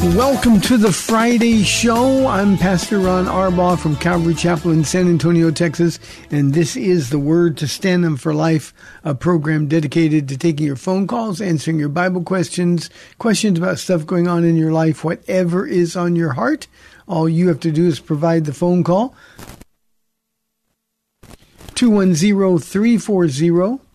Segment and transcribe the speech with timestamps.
[0.00, 2.28] Welcome to the Friday show.
[2.28, 5.98] I'm Pastor Ron Arbaugh from Calvary Chapel in San Antonio, Texas,
[6.30, 10.64] and this is the Word to Stand Them for Life, a program dedicated to taking
[10.64, 15.02] your phone calls, answering your Bible questions, questions about stuff going on in your life,
[15.02, 16.68] whatever is on your heart.
[17.08, 19.16] All you have to do is provide the phone call
[21.74, 23.87] 210 340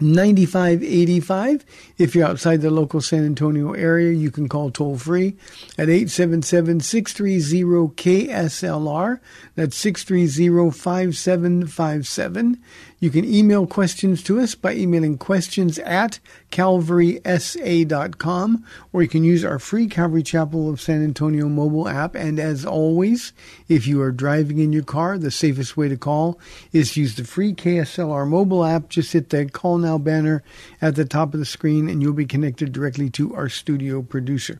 [0.00, 1.64] 9585.
[1.98, 5.36] If you're outside the local San Antonio area, you can call toll free
[5.78, 9.20] at 877 630 KSLR.
[9.54, 12.62] That's 630 5757.
[13.04, 16.20] You can email questions to us by emailing questions at
[16.50, 22.14] calvarysa.com, or you can use our free Calvary Chapel of San Antonio mobile app.
[22.14, 23.34] And as always,
[23.68, 26.40] if you are driving in your car, the safest way to call
[26.72, 28.88] is use the free KSLR mobile app.
[28.88, 30.42] Just hit the call now banner
[30.80, 34.58] at the top of the screen, and you'll be connected directly to our studio producer.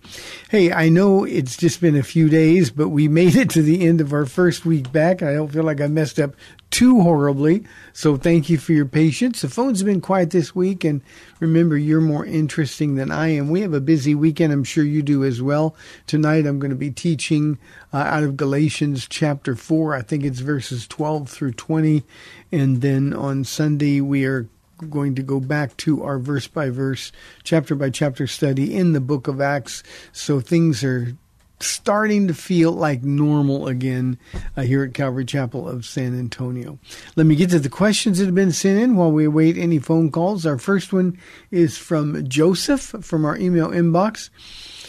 [0.50, 3.86] Hey, I know it's just been a few days, but we made it to the
[3.86, 5.22] end of our first week back.
[5.22, 6.34] I don't feel like I messed up
[6.74, 7.64] too horribly.
[7.92, 9.42] So thank you for your patience.
[9.42, 11.02] The phones been quiet this week, and
[11.38, 13.48] remember, you're more interesting than I am.
[13.48, 14.52] We have a busy weekend.
[14.52, 15.76] I'm sure you do as well.
[16.08, 17.58] Tonight, I'm going to be teaching
[17.92, 19.94] uh, out of Galatians chapter 4.
[19.94, 22.02] I think it's verses 12 through 20.
[22.50, 24.48] And then on Sunday, we are
[24.90, 27.12] going to go back to our verse by verse,
[27.44, 29.84] chapter by chapter study in the book of Acts.
[30.10, 31.16] So things are
[31.60, 34.18] starting to feel like normal again
[34.56, 36.78] uh, here at Calvary Chapel of San Antonio.
[37.16, 39.78] Let me get to the questions that have been sent in while we await any
[39.78, 40.46] phone calls.
[40.46, 41.18] Our first one
[41.50, 44.30] is from Joseph from our email inbox.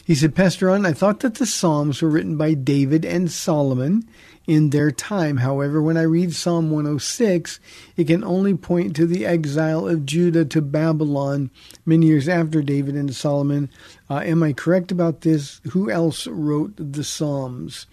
[0.05, 4.07] He said, Pastor Ron, I thought that the Psalms were written by David and Solomon
[4.47, 5.37] in their time.
[5.37, 7.59] However, when I read Psalm 106,
[7.97, 11.49] it can only point to the exile of Judah to Babylon
[11.85, 13.69] many years after David and Solomon.
[14.09, 15.61] Uh, am I correct about this?
[15.71, 17.87] Who else wrote the Psalms?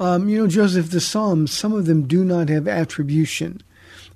[0.00, 3.62] Um, you know, Joseph, the Psalms, some of them do not have attribution.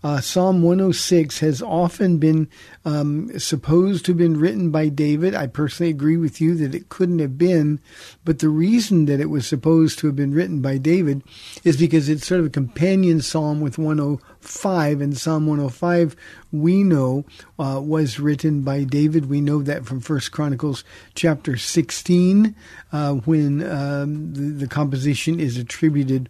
[0.03, 2.49] Uh, Psalm 106 has often been
[2.84, 5.34] um, supposed to have been written by David.
[5.34, 7.81] I personally agree with you that it couldn't have been,
[8.25, 11.23] but the reason that it was supposed to have been written by David
[11.65, 16.17] is because it's sort of a companion psalm with 105, and Psalm 105
[16.53, 17.25] we know
[17.59, 19.29] uh, was written by David.
[19.29, 22.55] We know that from First Chronicles chapter 16,
[22.93, 26.29] uh, when um, the, the composition is attributed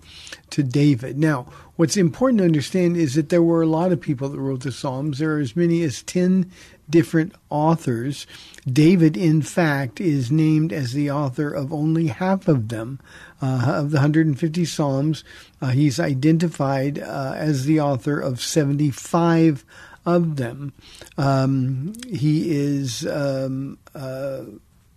[0.51, 1.19] to David.
[1.19, 4.63] Now, What's important to understand is that there were a lot of people that wrote
[4.63, 5.19] the Psalms.
[5.19, 6.51] There are as many as 10
[6.89, 8.27] different authors.
[8.67, 12.99] David, in fact, is named as the author of only half of them.
[13.43, 15.23] Uh, of the 150 Psalms,
[15.61, 19.63] uh, he's identified uh, as the author of 75
[20.07, 20.73] of them.
[21.19, 24.45] Um, he is um, uh,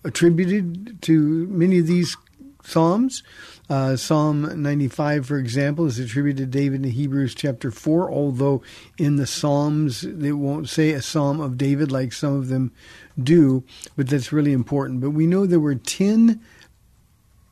[0.06, 2.16] attributed to many of these
[2.64, 3.24] Psalms.
[3.70, 8.64] Uh, Psalm 95, for example, is attributed to David in Hebrews chapter 4, although
[8.98, 12.72] in the Psalms they won't say a Psalm of David like some of them
[13.22, 13.64] do,
[13.96, 15.02] but that's really important.
[15.02, 16.42] But we know there were 10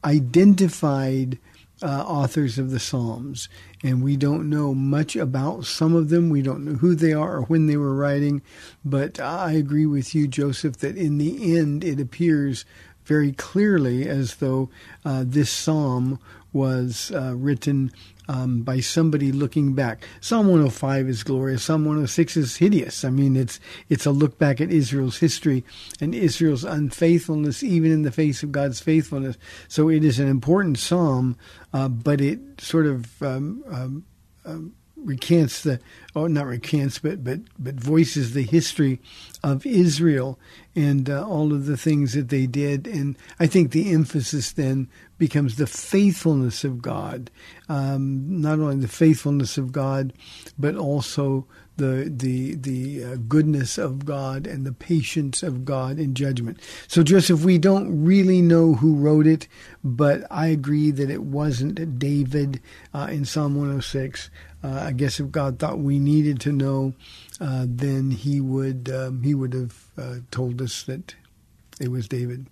[0.03, 1.37] identified
[1.83, 3.47] uh, authors of the Psalms,
[3.83, 6.29] and we don't know much about some of them.
[6.29, 8.41] We don't know who they are or when they were writing,
[8.83, 12.65] but I agree with you, Joseph, that in the end it appears
[13.07, 14.69] very clearly as though
[15.05, 16.19] uh, this psalm
[16.53, 17.91] was uh, written
[18.27, 20.05] um, by somebody looking back.
[20.19, 21.63] Psalm 105 is glorious.
[21.63, 23.05] Psalm 106 is hideous.
[23.05, 23.59] I mean, it's
[23.89, 25.63] it's a look back at Israel's history
[26.01, 29.37] and Israel's unfaithfulness, even in the face of God's faithfulness.
[29.67, 31.37] So it is an important psalm,
[31.73, 34.05] uh, but it sort of um, um,
[34.45, 35.79] um recants the,
[36.15, 38.99] oh, not recants, but but but voices the history
[39.43, 40.39] of Israel
[40.75, 42.87] and uh, all of the things that they did.
[42.87, 47.31] And I think the emphasis then becomes the faithfulness of God,
[47.69, 50.13] um, not only the faithfulness of God,
[50.57, 51.45] but also
[51.77, 56.59] the the the uh, goodness of God and the patience of God in judgment.
[56.87, 59.47] So, Joseph, we don't really know who wrote it,
[59.83, 62.61] but I agree that it wasn't David
[62.93, 64.29] uh, in Psalm 106.
[64.63, 66.93] Uh, I guess if God thought we needed to know,
[67.39, 71.15] uh, then He would um, He would have uh, told us that
[71.79, 72.47] it was David.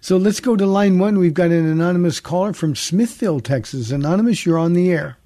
[0.00, 1.18] So let's go to line one.
[1.18, 3.92] We've got an anonymous caller from Smithville, Texas.
[3.92, 5.16] Anonymous, you're on the air.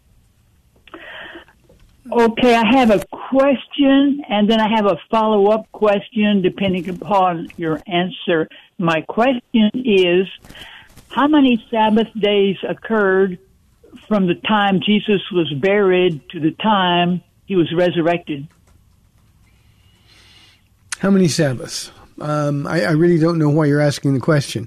[2.10, 7.48] Okay, I have a question and then I have a follow up question depending upon
[7.56, 8.48] your answer.
[8.78, 10.26] My question is
[11.10, 13.38] how many Sabbath days occurred
[14.06, 18.48] from the time Jesus was buried to the time he was resurrected?
[20.98, 21.90] How many Sabbaths?
[22.20, 24.66] Um, I, I, really don't know why you're asking the question.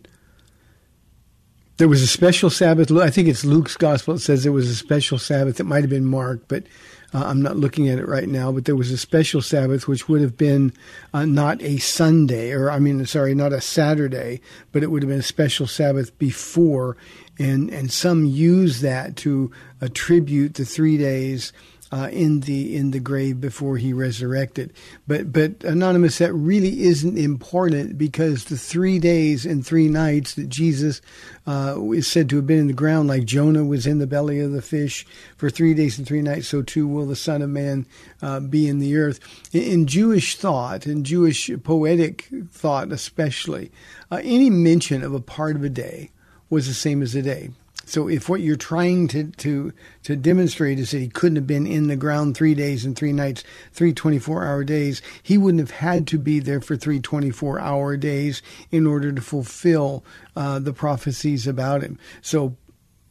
[1.78, 2.92] There was a special Sabbath.
[2.92, 4.14] I think it's Luke's gospel.
[4.14, 5.60] It says there was a special Sabbath.
[5.60, 6.64] It might have been Mark, but
[7.14, 10.08] uh, I'm not looking at it right now, but there was a special Sabbath which
[10.08, 10.74] would have been
[11.14, 14.42] uh, not a Sunday, or I mean, sorry, not a Saturday,
[14.72, 16.96] but it would have been a special Sabbath before,
[17.38, 21.52] and and some use that to attribute the three days
[21.92, 24.74] uh, in the in the grave before he resurrected.
[25.08, 30.48] But but anonymous, that really isn't important because the three days and three nights that
[30.48, 31.02] Jesus
[31.46, 34.40] uh, is said to have been in the ground, like Jonah was in the belly
[34.40, 35.06] of the fish
[35.36, 37.86] for three days and three nights, so too will the Son of Man
[38.22, 39.20] uh, be in the earth.
[39.52, 43.72] In, in, Jewish thought, in Jewish poetic thought, especially,
[44.10, 46.12] uh, any mention of a part of a day
[46.50, 47.50] was the same as a day.
[47.92, 49.74] So if what you're trying to, to,
[50.04, 53.12] to demonstrate is that he couldn't have been in the ground three days and three
[53.12, 53.44] nights,
[53.74, 57.98] three 24 hour days, he wouldn't have had to be there for three 24 hour
[57.98, 58.42] days
[58.72, 60.06] in order to fulfill
[60.38, 62.00] uh, the prophecies about him.
[62.22, 62.56] So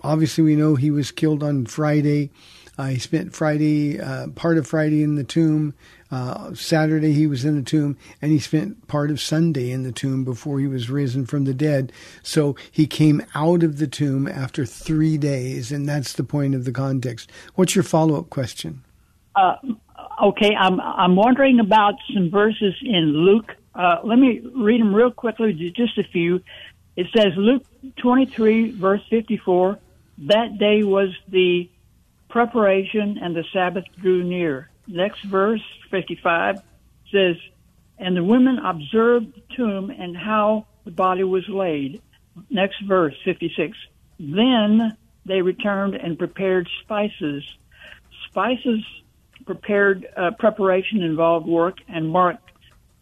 [0.00, 2.30] obviously we know he was killed on Friday.
[2.78, 5.74] Uh, he spent Friday, uh, part of Friday in the tomb.
[6.10, 9.92] Uh, Saturday he was in the tomb, and he spent part of Sunday in the
[9.92, 11.92] tomb before he was risen from the dead.
[12.22, 16.64] So he came out of the tomb after three days, and that's the point of
[16.64, 17.30] the context.
[17.54, 18.82] What's your follow up question?
[19.36, 19.56] Uh,
[20.22, 23.54] okay, I'm I'm wondering about some verses in Luke.
[23.74, 26.42] Uh, let me read them real quickly, just a few.
[26.96, 27.64] It says Luke
[27.98, 29.78] 23 verse 54.
[30.26, 31.70] That day was the
[32.28, 36.56] preparation, and the Sabbath drew near next verse, 55,
[37.10, 37.36] says,
[37.98, 42.00] And the women observed the tomb and how the body was laid.
[42.48, 43.76] Next verse, 56.
[44.18, 44.96] Then
[45.26, 47.44] they returned and prepared spices.
[48.28, 48.84] Spices
[49.46, 52.36] prepared uh, preparation involved work, and Mark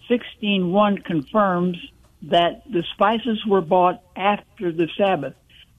[0.08, 1.76] 16:1 confirms
[2.22, 5.34] that the spices were bought after the Sabbath.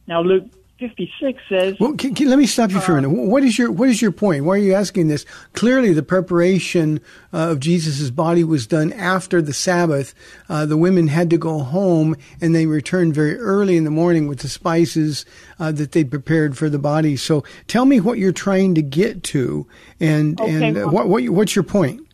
[0.07, 0.46] Now Luke
[0.79, 1.75] 56 says.
[1.79, 3.09] Well, can, can, let me stop you for a minute.
[3.09, 4.45] Uh, what is your What is your point?
[4.45, 5.25] Why are you asking this?
[5.53, 7.01] Clearly, the preparation
[7.33, 10.15] uh, of Jesus' body was done after the Sabbath.
[10.48, 14.27] Uh, the women had to go home, and they returned very early in the morning
[14.27, 15.25] with the spices
[15.59, 17.17] uh, that they prepared for the body.
[17.17, 19.67] So, tell me what you're trying to get to,
[20.00, 22.07] and okay, and well, what, what what's your point?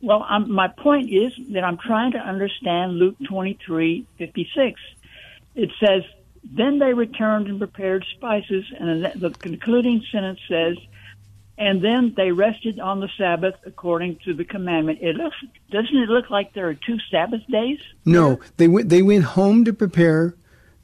[0.00, 4.80] Well, I'm, my point is that I'm trying to understand Luke 23, 56.
[5.56, 6.02] It says,
[6.52, 10.76] then they returned and prepared spices, and the concluding sentence says,
[11.58, 14.98] and then they rested on the Sabbath according to the commandment.
[15.00, 15.36] It looks,
[15.70, 17.80] doesn't it look like there are two Sabbath days?
[18.04, 18.90] No, they went.
[18.90, 20.34] They went home to prepare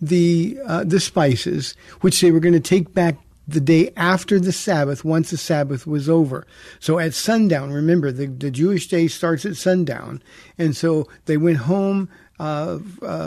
[0.01, 4.53] the uh, the spices, which they were going to take back the day after the
[4.53, 6.47] Sabbath, once the Sabbath was over.
[6.81, 10.23] So at sundown, remember the, the Jewish day starts at sundown,
[10.57, 12.09] and so they went home
[12.39, 12.79] uh,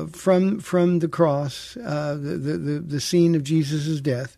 [0.08, 4.38] from from the cross, uh, the, the the scene of Jesus' death.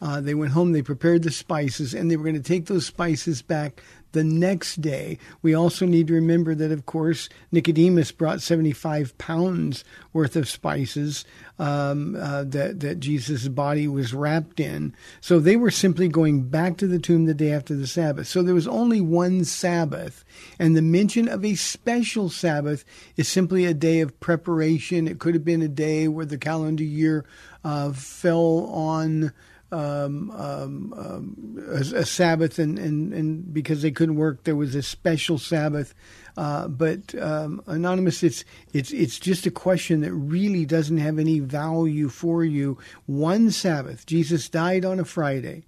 [0.00, 0.72] Uh, they went home.
[0.72, 3.82] They prepared the spices, and they were going to take those spices back
[4.14, 5.18] the next day.
[5.42, 11.24] We also need to remember that, of course, Nicodemus brought 75 pounds worth of spices
[11.58, 14.94] um, uh, that, that Jesus' body was wrapped in.
[15.20, 18.26] So they were simply going back to the tomb the day after the Sabbath.
[18.26, 20.24] So there was only one Sabbath.
[20.58, 22.84] And the mention of a special Sabbath
[23.16, 25.06] is simply a day of preparation.
[25.06, 27.24] It could have been a day where the calendar year
[27.64, 29.32] uh, fell on
[29.74, 34.74] um, um, um, a, a, Sabbath, and, and, and because they couldn't work, there was
[34.74, 35.94] a special Sabbath.
[36.36, 41.40] Uh, but um, anonymous, it's it's it's just a question that really doesn't have any
[41.40, 42.78] value for you.
[43.06, 45.64] One Sabbath, Jesus died on a Friday.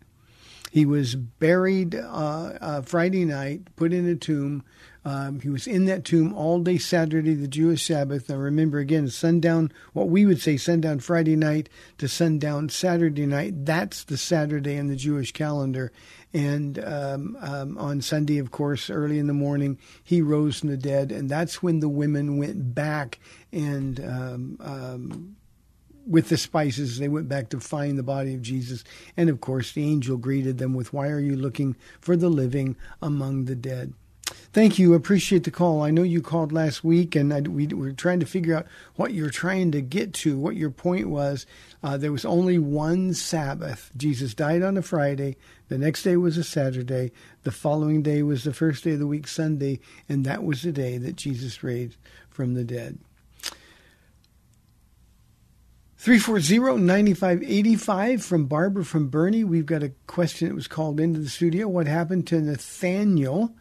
[0.70, 4.64] He was buried uh, uh, Friday night, put in a tomb.
[5.06, 8.28] Um, he was in that tomb all day Saturday, the Jewish Sabbath.
[8.28, 13.64] Now remember again, sundown, what we would say sundown Friday night to sundown Saturday night.
[13.64, 15.92] That's the Saturday in the Jewish calendar.
[16.34, 20.76] And um, um, on Sunday, of course, early in the morning, he rose from the
[20.76, 21.12] dead.
[21.12, 23.20] And that's when the women went back
[23.52, 25.36] and um, um,
[26.04, 28.82] with the spices, they went back to find the body of Jesus.
[29.16, 32.74] And of course, the angel greeted them with, Why are you looking for the living
[33.00, 33.94] among the dead?
[34.52, 34.94] Thank you.
[34.94, 35.82] Appreciate the call.
[35.82, 39.12] I know you called last week, and I, we were trying to figure out what
[39.12, 41.44] you're trying to get to, what your point was.
[41.82, 43.90] Uh, there was only one Sabbath.
[43.96, 45.36] Jesus died on a Friday.
[45.68, 47.12] The next day was a Saturday.
[47.42, 50.72] The following day was the first day of the week, Sunday, and that was the
[50.72, 51.98] day that Jesus raised
[52.30, 52.98] from the dead.
[56.00, 59.44] 340-9585 from Barbara from Boerne.
[59.44, 61.68] We've got a question that was called into the studio.
[61.68, 63.54] What happened to Nathaniel?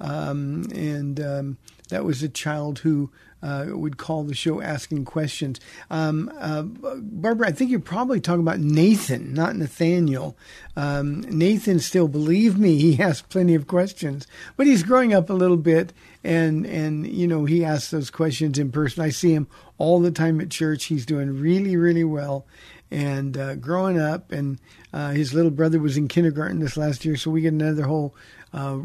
[0.00, 3.10] Um, and um, that was a child who
[3.42, 5.60] uh, would call the show asking questions.
[5.90, 10.36] Um, uh, Barbara, I think you're probably talking about Nathan, not Nathaniel.
[10.76, 14.26] Um, Nathan still, believe me, he has plenty of questions,
[14.56, 15.92] but he's growing up a little bit,
[16.24, 19.02] and and you know he asks those questions in person.
[19.02, 19.46] I see him
[19.78, 20.86] all the time at church.
[20.86, 22.46] He's doing really, really well.
[22.90, 24.58] And uh, growing up, and
[24.94, 28.14] uh, his little brother was in kindergarten this last year, so we get another whole
[28.54, 28.78] uh,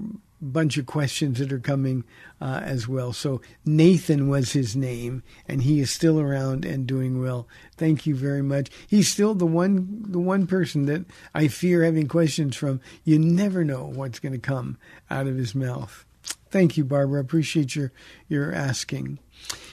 [0.44, 2.04] bunch of questions that are coming
[2.42, 3.14] uh, as well.
[3.14, 7.48] So Nathan was his name, and he is still around and doing well.
[7.78, 8.70] Thank you very much.
[8.88, 12.82] He's still the one, the one person that I fear having questions from.
[13.04, 14.78] You never know what's going to come
[15.10, 16.06] out of his mouth.
[16.54, 17.20] Thank you, Barbara.
[17.20, 17.92] Appreciate your
[18.30, 19.18] your asking.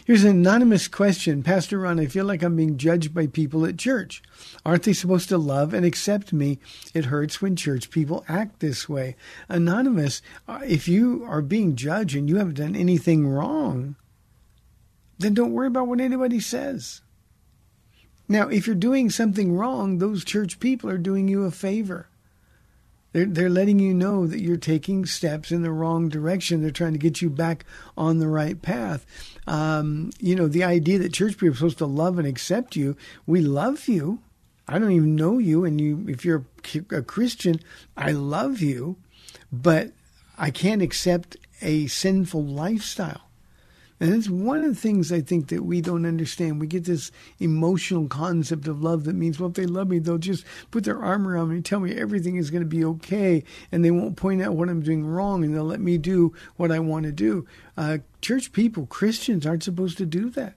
[0.06, 1.42] Here's an anonymous question.
[1.42, 4.22] Pastor Ron, I feel like I'm being judged by people at church.
[4.64, 6.58] Aren't they supposed to love and accept me?
[6.94, 9.14] It hurts when church people act this way.
[9.46, 13.96] Anonymous, uh, if you are being judged and you haven't done anything wrong,
[15.18, 17.02] then don't worry about what anybody says.
[18.26, 22.08] Now, if you're doing something wrong, those church people are doing you a favor.
[23.12, 26.62] They're, they're letting you know that you're taking steps in the wrong direction.
[26.62, 27.64] They're trying to get you back
[27.96, 29.04] on the right path.
[29.46, 32.96] Um, you know, the idea that church people are supposed to love and accept you.
[33.26, 34.20] We love you.
[34.68, 36.44] I don't even know you, and you, if you're
[36.92, 37.60] a Christian,
[37.96, 38.96] I love you,
[39.50, 39.90] but
[40.38, 43.29] I can't accept a sinful lifestyle.
[44.00, 46.58] And it's one of the things I think that we don't understand.
[46.58, 50.16] We get this emotional concept of love that means, well, if they love me, they'll
[50.16, 53.44] just put their arm around me and tell me everything is going to be okay.
[53.70, 56.72] And they won't point out what I'm doing wrong and they'll let me do what
[56.72, 57.46] I want to do.
[57.76, 60.54] Uh, church people, Christians, aren't supposed to do that.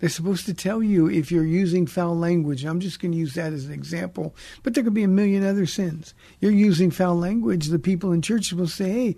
[0.00, 2.64] They're supposed to tell you if you're using foul language.
[2.64, 4.34] I'm just going to use that as an example,
[4.64, 6.12] but there could be a million other sins.
[6.40, 7.68] You're using foul language.
[7.68, 9.16] The people in church will say, hey,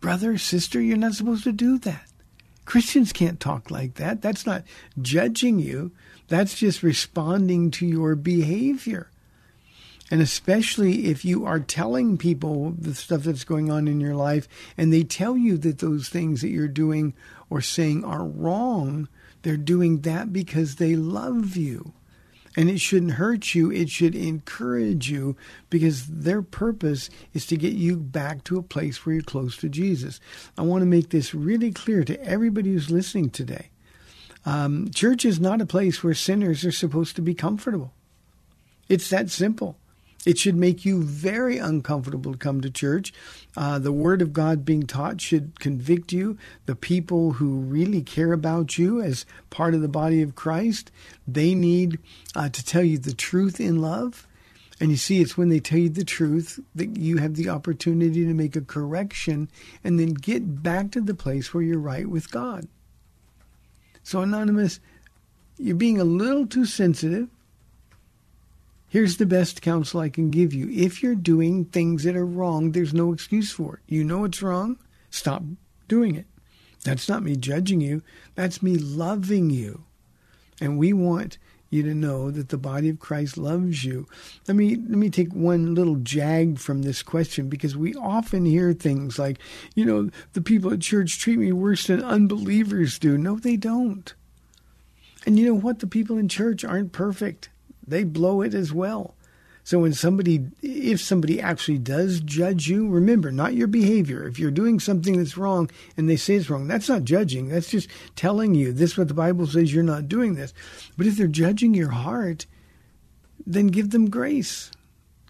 [0.00, 2.09] brother, sister, you're not supposed to do that.
[2.70, 4.22] Christians can't talk like that.
[4.22, 4.62] That's not
[5.02, 5.90] judging you,
[6.28, 9.10] that's just responding to your behavior.
[10.08, 14.46] And especially if you are telling people the stuff that's going on in your life
[14.76, 17.12] and they tell you that those things that you're doing
[17.50, 19.08] or saying are wrong,
[19.42, 21.92] they're doing that because they love you.
[22.56, 25.36] And it shouldn't hurt you, it should encourage you
[25.68, 29.68] because their purpose is to get you back to a place where you're close to
[29.68, 30.18] Jesus.
[30.58, 33.70] I want to make this really clear to everybody who's listening today.
[34.44, 37.92] Um, church is not a place where sinners are supposed to be comfortable.
[38.88, 39.76] It's that simple.
[40.26, 43.12] It should make you very uncomfortable to come to church.
[43.56, 46.36] Uh, the Word of God being taught should convict you.
[46.66, 50.90] The people who really care about you as part of the body of Christ,
[51.26, 51.98] they need
[52.36, 54.26] uh, to tell you the truth in love.
[54.78, 58.24] And you see, it's when they tell you the truth that you have the opportunity
[58.24, 59.50] to make a correction
[59.84, 62.66] and then get back to the place where you're right with God.
[64.02, 64.80] So, Anonymous,
[65.58, 67.28] you're being a little too sensitive
[68.90, 70.68] Here's the best counsel I can give you.
[70.68, 73.80] If you're doing things that are wrong, there's no excuse for it.
[73.86, 74.78] You know it's wrong,
[75.10, 75.44] stop
[75.86, 76.26] doing it.
[76.82, 78.02] That's not me judging you,
[78.34, 79.84] that's me loving you.
[80.60, 81.38] And we want
[81.70, 84.08] you to know that the body of Christ loves you.
[84.48, 88.72] Let me let me take one little jag from this question because we often hear
[88.72, 89.38] things like,
[89.76, 93.16] you know, the people at church treat me worse than unbelievers do.
[93.16, 94.12] No, they don't.
[95.24, 95.78] And you know what?
[95.78, 97.50] The people in church aren't perfect.
[97.90, 99.14] They blow it as well.
[99.62, 104.26] So when somebody, if somebody actually does judge you, remember, not your behavior.
[104.26, 107.48] If you're doing something that's wrong and they say it's wrong, that's not judging.
[107.48, 110.54] That's just telling you this is what the Bible says you're not doing this.
[110.96, 112.46] But if they're judging your heart,
[113.46, 114.70] then give them grace.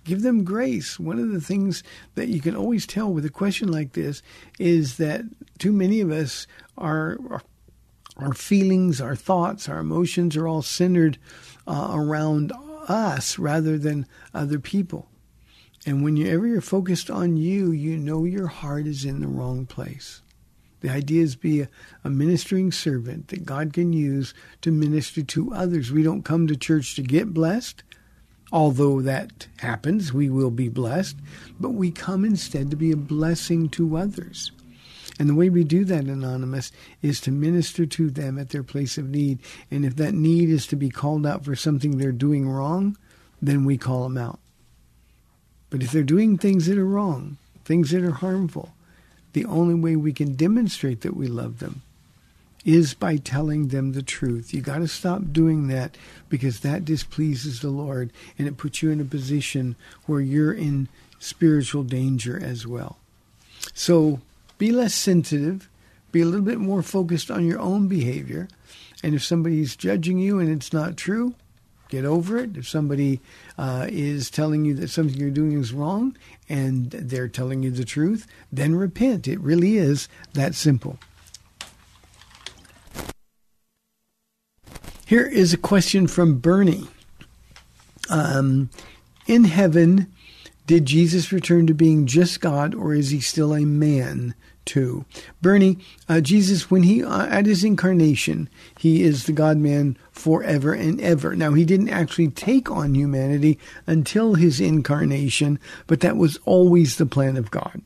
[0.05, 0.99] Give them grace.
[0.99, 1.83] One of the things
[2.15, 4.23] that you can always tell with a question like this
[4.59, 5.23] is that
[5.59, 6.47] too many of us
[6.79, 7.19] are,
[8.17, 11.19] our feelings, our thoughts, our emotions are all centered
[11.71, 12.53] uh, around
[12.89, 15.09] us rather than other people.
[15.87, 20.21] And whenever you're focused on you, you know your heart is in the wrong place.
[20.81, 21.69] The idea is be a,
[22.05, 25.93] a, ministering servant that God can use to minister to others.
[25.93, 27.83] We don't come to church to get blessed,
[28.51, 31.17] although that happens, we will be blessed,
[31.61, 34.53] but we come instead to be a blessing to others.
[35.21, 36.73] And the way we do that, Anonymous,
[37.03, 39.39] is to minister to them at their place of need.
[39.71, 42.97] And if that need is to be called out for something they're doing wrong,
[43.43, 44.39] then we call them out.
[45.69, 47.37] But if they're doing things that are wrong,
[47.67, 48.73] things that are harmful,
[49.35, 51.83] the only way we can demonstrate that we love them
[52.65, 54.55] is by telling them the truth.
[54.55, 55.99] You got to stop doing that
[56.31, 60.89] because that displeases the Lord and it puts you in a position where you're in
[61.19, 62.97] spiritual danger as well.
[63.75, 64.21] So
[64.61, 65.71] be less sensitive,
[66.13, 68.47] be a little bit more focused on your own behavior.
[69.03, 71.35] And if somebody's judging you and it's not true,
[71.89, 72.59] get over it.
[72.59, 73.23] If somebody
[73.57, 76.15] uh, is telling you that something you're doing is wrong
[76.47, 79.27] and they're telling you the truth, then repent.
[79.27, 80.99] It really is that simple.
[85.07, 86.87] Here is a question from Bernie.
[88.11, 88.69] Um,
[89.27, 90.13] in heaven,
[90.71, 94.37] did Jesus return to being just God or is he still a man?
[94.65, 95.05] too.
[95.43, 98.49] Bernie, uh, Jesus, when he uh, at his incarnation,
[98.79, 101.35] he is the God Man forever and ever.
[101.35, 103.59] Now, he didn't actually take on humanity
[103.89, 105.59] until his incarnation,
[105.89, 107.83] but that was always the plan of God.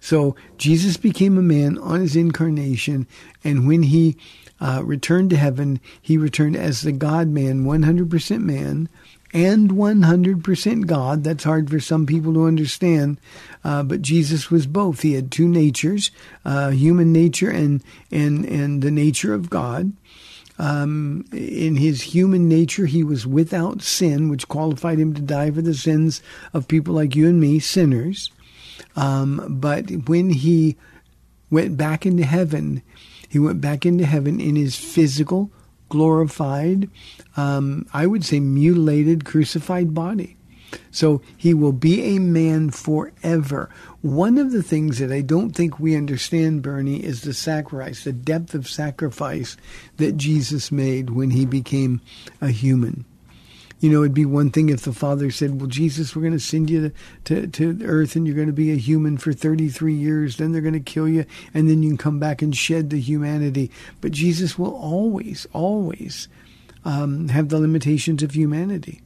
[0.00, 3.06] So Jesus became a man on his incarnation,
[3.44, 4.16] and when he
[4.60, 8.88] uh, returned to heaven, he returned as the God Man, 100% man,
[9.32, 11.24] and 100% God.
[11.24, 13.20] That's hard for some people to understand.
[13.62, 15.02] Uh, but Jesus was both.
[15.02, 16.10] He had two natures,
[16.44, 19.92] uh, human nature and, and, and the nature of God.
[20.58, 25.62] Um, in his human nature, he was without sin, which qualified him to die for
[25.62, 26.20] the sins
[26.52, 28.32] of people like you and me, sinners.
[28.96, 30.76] Um, but when he
[31.50, 32.82] went back into heaven,
[33.28, 35.50] he went back into heaven in his physical,
[35.88, 36.90] glorified,
[37.36, 40.36] um, I would say mutilated, crucified body.
[40.90, 43.70] So he will be a man forever.
[44.02, 48.12] One of the things that I don't think we understand, Bernie, is the sacrifice, the
[48.12, 49.56] depth of sacrifice
[49.96, 52.00] that Jesus made when he became
[52.40, 53.04] a human.
[53.80, 56.40] You know, it'd be one thing if the Father said, Well, Jesus, we're going to
[56.40, 56.92] send you
[57.24, 60.36] to, to, to earth and you're going to be a human for 33 years.
[60.36, 63.00] Then they're going to kill you and then you can come back and shed the
[63.00, 63.70] humanity.
[64.00, 66.28] But Jesus will always, always
[66.84, 69.00] um, have the limitations of humanity.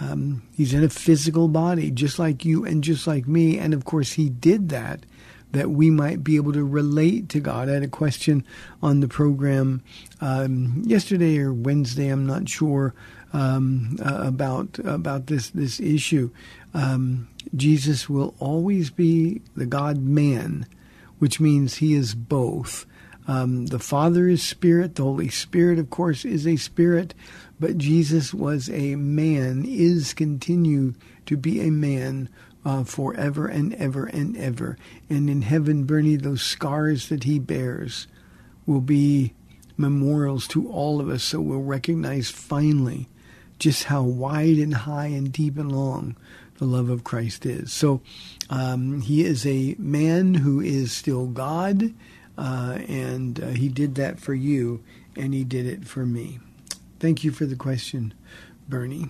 [0.00, 3.58] Um, he's in a physical body, just like you and just like me.
[3.58, 5.04] And of course, he did that
[5.52, 7.68] that we might be able to relate to God.
[7.68, 8.44] I had a question
[8.82, 9.82] on the program
[10.20, 12.94] um, yesterday or Wednesday, I'm not sure,
[13.32, 16.30] um, uh, about about this this issue.
[16.74, 20.66] Um, Jesus will always be the God Man,
[21.18, 22.86] which means He is both.
[23.26, 24.94] Um, the Father is Spirit.
[24.94, 27.14] The Holy Spirit, of course, is a Spirit.
[27.60, 30.94] But Jesus was a man, is continue
[31.26, 32.28] to be a man
[32.64, 34.78] uh, forever and ever and ever.
[35.10, 38.06] And in heaven, Bernie, those scars that he bears
[38.64, 39.34] will be
[39.76, 41.22] memorials to all of us.
[41.22, 43.08] So we'll recognize finally
[43.58, 46.16] just how wide and high and deep and long
[46.58, 47.72] the love of Christ is.
[47.72, 48.00] So
[48.50, 51.94] um, he is a man who is still God,
[52.36, 54.82] uh, and uh, he did that for you,
[55.16, 56.40] and he did it for me.
[57.00, 58.12] Thank you for the question,
[58.68, 59.06] Bernie.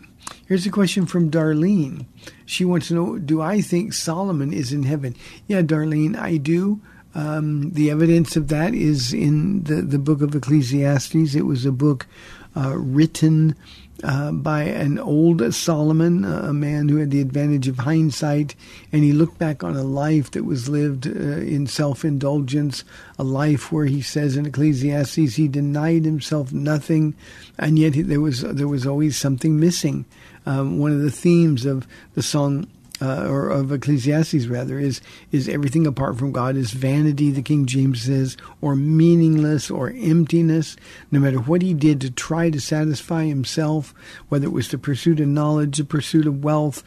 [0.47, 2.07] Here's a question from Darlene.
[2.45, 5.17] She wants to know Do I think Solomon is in heaven?
[5.47, 6.81] Yeah, Darlene, I do.
[7.15, 11.35] Um, the evidence of that is in the, the book of Ecclesiastes.
[11.35, 12.07] It was a book
[12.55, 13.57] uh, written
[14.05, 18.55] uh, by an old Solomon, a man who had the advantage of hindsight,
[18.93, 22.85] and he looked back on a life that was lived uh, in self indulgence,
[23.19, 27.15] a life where he says in Ecclesiastes he denied himself nothing,
[27.59, 30.05] and yet there was there was always something missing.
[30.47, 32.69] Um, one of the themes of the song
[33.01, 37.31] uh, or of Ecclesiastes rather, is is everything apart from God is vanity.
[37.31, 40.77] The King James says, or meaningless, or emptiness.
[41.11, 43.95] No matter what he did to try to satisfy himself,
[44.29, 46.83] whether it was the pursuit of knowledge, the pursuit of wealth,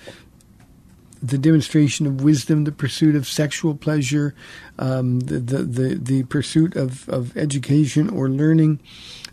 [1.22, 4.34] the demonstration of wisdom, the pursuit of sexual pleasure,
[4.80, 8.80] um, the, the, the the pursuit of of education or learning.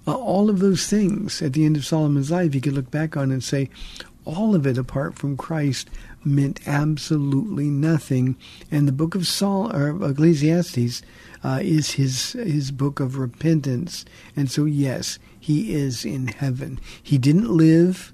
[0.06, 3.14] Uh, all of those things at the end of Solomon's life, he could look back
[3.16, 3.68] on and say,
[4.24, 5.90] all of it apart from Christ
[6.28, 8.36] meant absolutely nothing.
[8.70, 11.02] And the book of Saul or Ecclesiastes
[11.42, 14.04] uh, is his his book of repentance.
[14.36, 16.80] And so, yes, he is in heaven.
[17.02, 18.12] He didn't live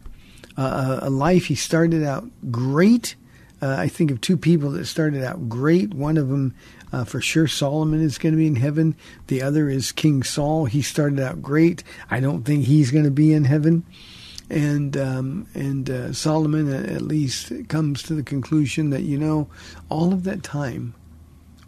[0.56, 1.46] uh, a life.
[1.46, 3.16] He started out great.
[3.62, 5.94] Uh, I think of two people that started out great.
[5.94, 6.54] One of them,
[6.92, 8.94] uh, for sure, Solomon is going to be in heaven.
[9.28, 10.66] The other is King Saul.
[10.66, 11.82] He started out great.
[12.10, 13.84] I don't think he's going to be in heaven
[14.54, 19.48] and um, and uh, Solomon at least comes to the conclusion that you know
[19.88, 20.94] all of that time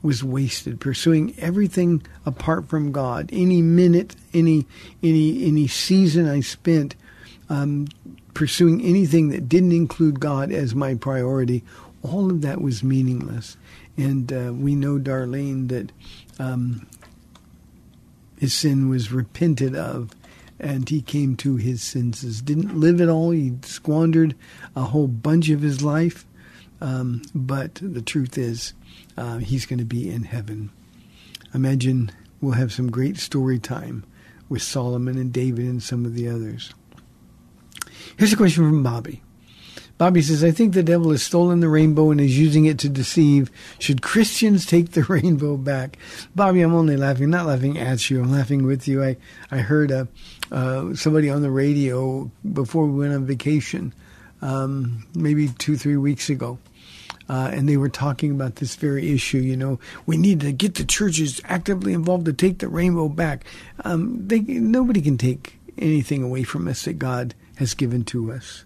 [0.02, 3.28] was wasted pursuing everything apart from God.
[3.32, 4.66] Any minute, any
[5.02, 6.94] any any season I spent
[7.48, 7.88] um,
[8.34, 11.64] pursuing anything that didn't include God as my priority,
[12.02, 13.56] all of that was meaningless.
[13.96, 15.90] And uh, we know, Darlene, that
[16.38, 16.86] um,
[18.38, 20.10] his sin was repented of
[20.58, 22.40] and he came to his senses.
[22.40, 23.30] Didn't live at all.
[23.30, 24.34] He squandered
[24.74, 26.26] a whole bunch of his life.
[26.80, 28.74] Um, but the truth is,
[29.16, 30.70] uh, he's going to be in heaven.
[31.54, 34.04] Imagine we'll have some great story time
[34.48, 36.72] with Solomon and David and some of the others.
[38.16, 39.22] Here's a question from Bobby.
[39.98, 42.88] Bobby says, I think the devil has stolen the rainbow and is using it to
[42.88, 43.50] deceive.
[43.78, 45.96] Should Christians take the rainbow back?
[46.34, 48.20] Bobby, I'm only laughing, not laughing at you.
[48.20, 49.02] I'm laughing with you.
[49.02, 49.16] I,
[49.50, 50.06] I heard a,
[50.52, 53.94] uh, somebody on the radio before we went on vacation,
[54.42, 56.58] um, maybe two, three weeks ago.
[57.28, 59.38] Uh, and they were talking about this very issue.
[59.38, 63.44] You know, we need to get the churches actively involved to take the rainbow back.
[63.84, 68.64] Um, they, nobody can take anything away from us that God has given to us.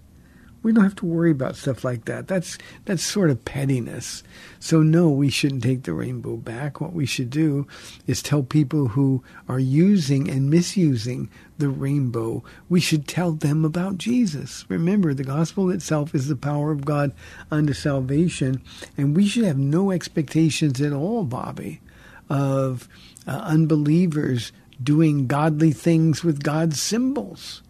[0.62, 2.28] We don't have to worry about stuff like that.
[2.28, 4.22] That's that's sort of pettiness.
[4.58, 6.80] So no, we shouldn't take the rainbow back.
[6.80, 7.66] What we should do
[8.06, 13.98] is tell people who are using and misusing the rainbow, we should tell them about
[13.98, 14.64] Jesus.
[14.68, 17.12] Remember, the gospel itself is the power of God
[17.50, 18.62] unto salvation,
[18.96, 21.80] and we should have no expectations at all, Bobby,
[22.28, 22.88] of
[23.26, 27.62] uh, unbelievers doing godly things with God's symbols.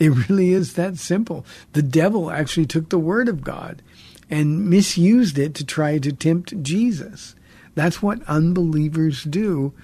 [0.00, 1.44] It really is that simple.
[1.74, 3.82] The devil actually took the word of God
[4.30, 7.36] and misused it to try to tempt Jesus.
[7.74, 9.74] That's what unbelievers do.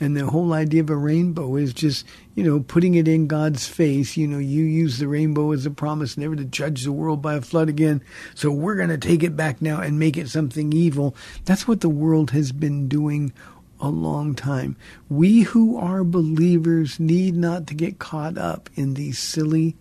[0.00, 3.66] And the whole idea of a rainbow is just, you know, putting it in God's
[3.66, 4.16] face.
[4.16, 7.34] You know, you use the rainbow as a promise never to judge the world by
[7.34, 8.00] a flood again.
[8.34, 11.16] So we're going to take it back now and make it something evil.
[11.44, 13.32] That's what the world has been doing
[13.80, 14.76] a long time.
[15.08, 19.76] We who are believers need not to get caught up in these silly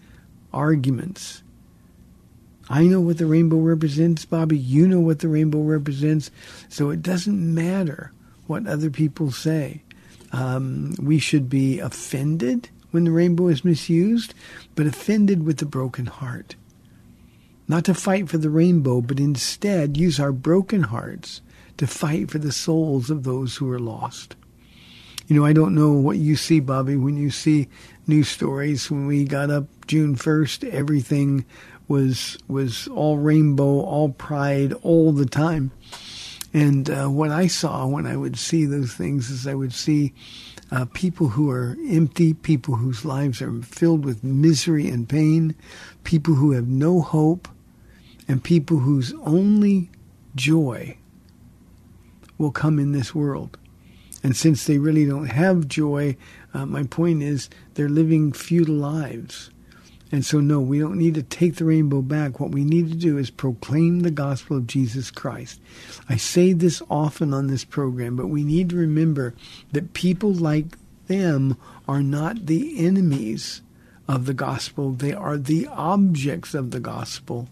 [0.53, 1.43] arguments.
[2.69, 4.57] I know what the rainbow represents, Bobby.
[4.57, 6.31] You know what the rainbow represents.
[6.69, 8.12] So it doesn't matter
[8.45, 9.83] what other people say.
[10.31, 14.33] Um, we should be offended when the rainbow is misused,
[14.75, 16.55] but offended with a broken heart.
[17.67, 21.41] Not to fight for the rainbow, but instead use our broken hearts
[21.77, 24.35] to fight for the souls of those who are lost.
[25.27, 27.67] You know, I don't know what you see, Bobby, when you see
[28.07, 28.89] news stories.
[28.89, 31.45] When we got up June 1st, everything
[31.87, 35.71] was was all rainbow, all pride, all the time.
[36.53, 40.13] And uh, what I saw when I would see those things is I would see
[40.71, 45.55] uh, people who are empty, people whose lives are filled with misery and pain,
[46.03, 47.47] people who have no hope,
[48.27, 49.89] and people whose only
[50.35, 50.97] joy
[52.38, 53.58] will come in this world.
[54.23, 56.17] And since they really don't have joy,
[56.54, 59.52] uh, my point is they're living futile lives.
[60.12, 62.39] And so, no, we don't need to take the rainbow back.
[62.39, 65.60] What we need to do is proclaim the gospel of Jesus Christ.
[66.08, 69.34] I say this often on this program, but we need to remember
[69.73, 73.62] that people like them are not the enemies
[74.08, 77.50] of the gospel, they are the objects of the gospel.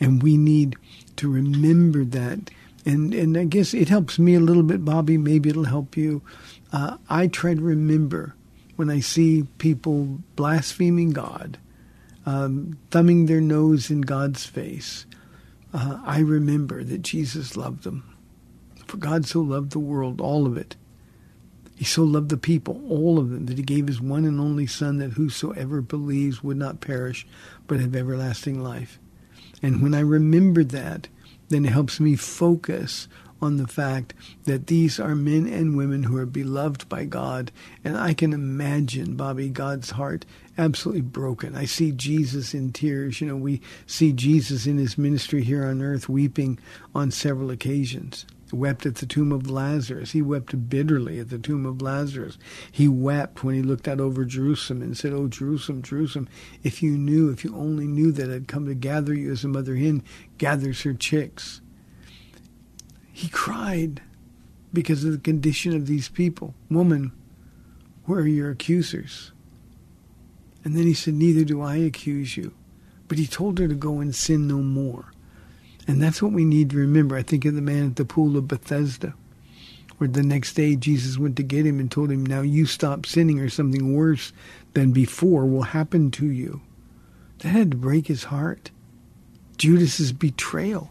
[0.00, 0.76] And we need
[1.16, 2.50] to remember that
[2.84, 5.18] and and I guess it helps me a little bit, Bobby.
[5.18, 6.22] Maybe it'll help you.
[6.72, 8.34] Uh, I try to remember
[8.76, 11.58] when I see people blaspheming God,
[12.26, 15.06] um, thumbing their nose in God's face,
[15.72, 18.16] uh, I remember that Jesus loved them.
[18.86, 20.76] For God so loved the world, all of it.
[21.76, 24.66] He so loved the people, all of them, that he gave his one and only
[24.66, 27.26] Son, that whosoever believes would not perish,
[27.66, 28.98] but have everlasting life.
[29.62, 31.08] And when I remember that,
[31.52, 33.08] then it helps me focus
[33.42, 37.50] on the fact that these are men and women who are beloved by God.
[37.84, 40.24] And I can imagine, Bobby, God's heart
[40.56, 41.56] absolutely broken.
[41.56, 43.20] I see Jesus in tears.
[43.20, 46.58] You know, we see Jesus in his ministry here on earth weeping
[46.94, 48.24] on several occasions.
[48.52, 50.12] Wept at the tomb of Lazarus.
[50.12, 52.36] He wept bitterly at the tomb of Lazarus.
[52.70, 56.28] He wept when he looked out over Jerusalem and said, Oh, Jerusalem, Jerusalem,
[56.62, 59.48] if you knew, if you only knew that I'd come to gather you as a
[59.48, 60.02] mother hen
[60.38, 61.60] gathers her chicks.
[63.12, 64.02] He cried
[64.72, 66.54] because of the condition of these people.
[66.70, 67.12] Woman,
[68.04, 69.32] where are your accusers?
[70.64, 72.52] And then he said, Neither do I accuse you.
[73.08, 75.11] But he told her to go and sin no more.
[75.86, 77.16] And that's what we need to remember.
[77.16, 79.14] I think of the man at the pool of Bethesda,
[79.98, 83.06] where the next day Jesus went to get him and told him, Now you stop
[83.06, 84.32] sinning, or something worse
[84.74, 86.60] than before will happen to you.
[87.38, 88.70] That had to break his heart.
[89.56, 90.90] Judas's betrayal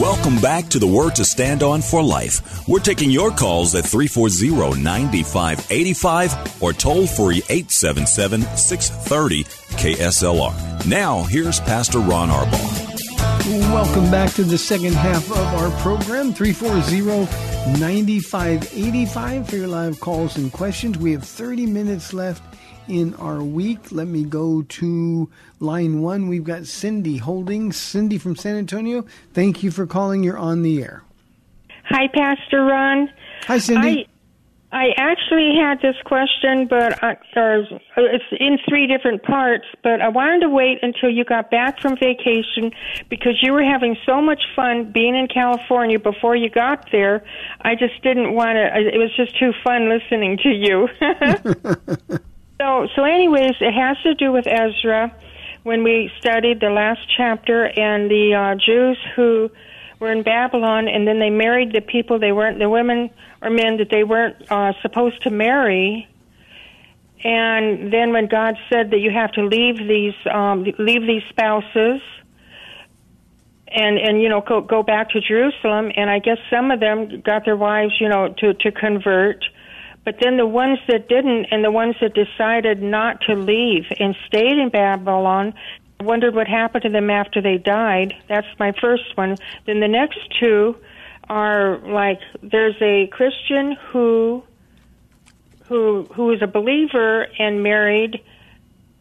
[0.02, 2.68] Welcome back to the Word to Stand On for Life.
[2.68, 9.46] We're taking your calls at 340 9585 or toll free 877 630
[9.78, 10.86] KSLR.
[10.86, 13.72] Now, here's Pastor Ron Arbaugh.
[13.72, 20.36] Welcome back to the second half of our program, 340 9585 for your live calls
[20.36, 20.98] and questions.
[20.98, 22.44] We have 30 minutes left
[22.88, 23.92] in our week.
[23.92, 26.28] Let me go to line one.
[26.28, 27.72] We've got Cindy holding.
[27.72, 30.24] Cindy from San Antonio, thank you for calling.
[30.24, 31.04] You're on the air.
[31.86, 33.10] Hi, Pastor Ron.
[33.44, 34.08] Hi, Cindy.
[34.72, 39.66] I, I actually had this question, but I, or it's in three different parts.
[39.84, 42.72] But I wanted to wait until you got back from vacation
[43.10, 47.24] because you were having so much fun being in California before you got there.
[47.62, 48.94] I just didn't want to.
[48.94, 50.90] It was just too fun listening to you.
[52.60, 55.16] So, so anyways, it has to do with Ezra
[55.64, 59.50] when we studied the last chapter and the uh, Jews who
[60.00, 63.10] were in Babylon and then they married the people they weren't, the women
[63.42, 66.08] or men that they weren't uh, supposed to marry.
[67.24, 72.02] And then when God said that you have to leave these, um, leave these spouses,
[73.76, 77.22] and and you know go go back to Jerusalem and I guess some of them
[77.22, 79.44] got their wives you know to to convert
[80.06, 84.16] but then the ones that didn't and the ones that decided not to leave and
[84.28, 85.54] stayed in Babylon,
[86.00, 88.14] I wondered what happened to them after they died.
[88.30, 89.36] That's my first one.
[89.66, 90.78] Then the next two
[91.28, 94.44] are like there's a Christian who
[95.66, 98.22] who who is a believer and married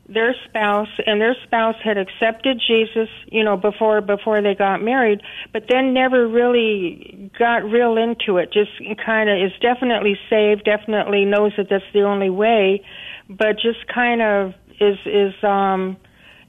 [0.08, 5.22] their spouse and their spouse had accepted Jesus, you know, before before they got married,
[5.52, 8.52] but then never really got real into it.
[8.52, 8.70] Just
[9.04, 12.84] kind of is definitely saved, definitely knows that that's the only way,
[13.28, 15.96] but just kind of is is um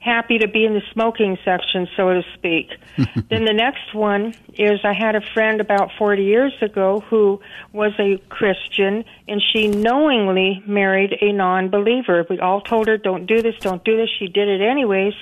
[0.00, 2.70] happy to be in the smoking section, so to speak.
[3.28, 7.40] then the next one is I had a friend about 40 years ago who
[7.72, 12.26] was a Christian and she knowingly married a non believer.
[12.28, 14.08] We all told her, don't do this, don't do this.
[14.18, 15.14] She did it anyways.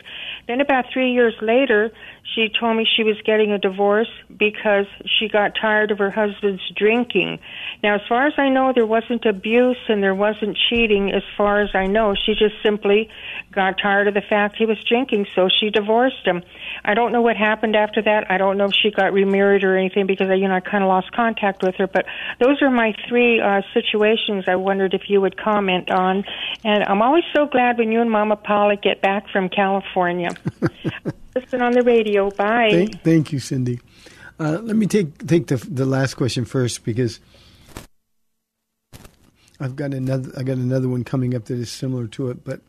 [0.47, 1.91] Then about three years later,
[2.33, 4.87] she told me she was getting a divorce because
[5.19, 7.39] she got tired of her husband's drinking.
[7.83, 11.61] Now, as far as I know, there wasn't abuse and there wasn't cheating, as far
[11.61, 12.15] as I know.
[12.15, 13.11] She just simply
[13.53, 16.43] got tired of the fact he was drinking, so she divorced him.
[16.85, 18.31] I don't know what happened after that.
[18.31, 20.83] I don't know if she got remarried or anything because, I you know, I kind
[20.83, 21.87] of lost contact with her.
[21.87, 22.07] But
[22.41, 26.25] those are my three uh, situations I wondered if you would comment on.
[26.65, 30.31] And I'm always so glad when you and Mama Paula get back from California.
[31.35, 32.31] Listen on the radio.
[32.31, 32.70] Bye.
[32.70, 33.81] Thank, thank you, Cindy.
[34.38, 37.20] Uh, let me take take the the last question first because
[39.61, 40.33] I've got another.
[40.37, 42.61] I got another one coming up that is similar to it, but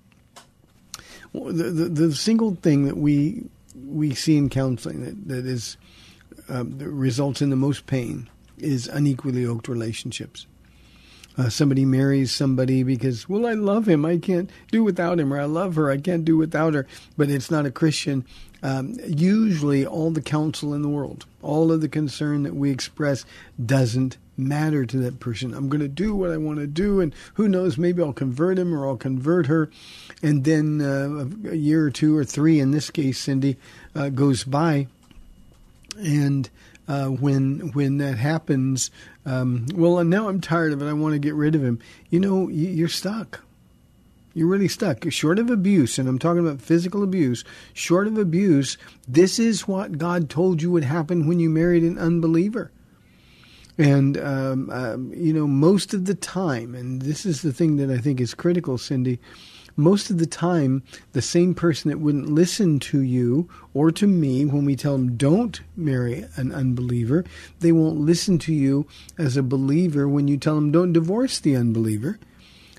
[1.33, 3.45] the the, the single thing that we
[3.87, 5.77] we see in counseling that that is
[6.49, 10.47] um, that results in the most pain is unequally yoked relationships.
[11.37, 14.05] Uh, somebody marries somebody because, well, I love him.
[14.05, 15.91] I can't do without him, or I love her.
[15.91, 16.87] I can't do without her.
[17.17, 18.25] But it's not a Christian.
[18.65, 23.23] Um, usually, all the counsel in the world, all of the concern that we express
[23.63, 25.53] doesn't matter to that person.
[25.53, 28.57] I'm going to do what I want to do, and who knows, maybe I'll convert
[28.57, 29.69] him or I'll convert her.
[30.23, 33.57] And then uh, a year or two or three, in this case, Cindy,
[33.93, 34.87] uh, goes by,
[35.99, 36.49] and
[36.87, 38.89] uh, when when that happens,
[39.27, 40.89] um, well, now I'm tired of it.
[40.89, 41.77] I want to get rid of him.
[42.09, 43.41] You know, you're stuck.
[44.35, 45.09] You're really stuck.
[45.11, 49.97] Short of abuse, and I'm talking about physical abuse, short of abuse, this is what
[49.97, 52.69] God told you would happen when you married an unbeliever.
[53.77, 57.89] And, um, um, you know, most of the time, and this is the thing that
[57.89, 59.19] I think is critical, Cindy,
[59.77, 64.43] most of the time, the same person that wouldn't listen to you or to me
[64.43, 67.23] when we tell them don't marry an unbeliever,
[67.61, 68.85] they won't listen to you
[69.17, 72.19] as a believer when you tell them don't divorce the unbeliever.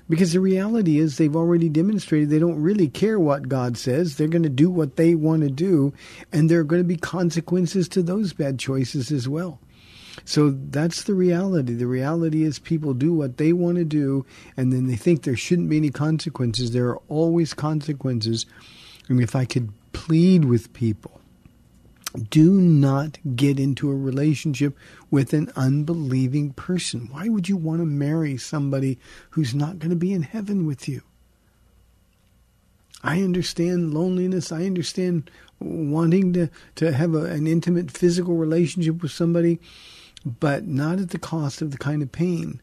[0.09, 4.15] Because the reality is, they've already demonstrated they don't really care what God says.
[4.15, 5.93] They're going to do what they want to do,
[6.31, 9.59] and there are going to be consequences to those bad choices as well.
[10.25, 11.73] So that's the reality.
[11.73, 15.35] The reality is people do what they want to do, and then they think there
[15.35, 16.71] shouldn't be any consequences.
[16.71, 18.45] There are always consequences.
[19.09, 21.16] I And if I could plead with people,
[22.13, 24.77] do not get into a relationship
[25.11, 27.09] with an unbelieving person.
[27.11, 28.97] Why would you want to marry somebody
[29.31, 31.01] who's not going to be in heaven with you?
[33.03, 34.51] I understand loneliness.
[34.51, 39.59] I understand wanting to, to have a, an intimate physical relationship with somebody
[40.25, 42.61] but not at the cost of the kind of pain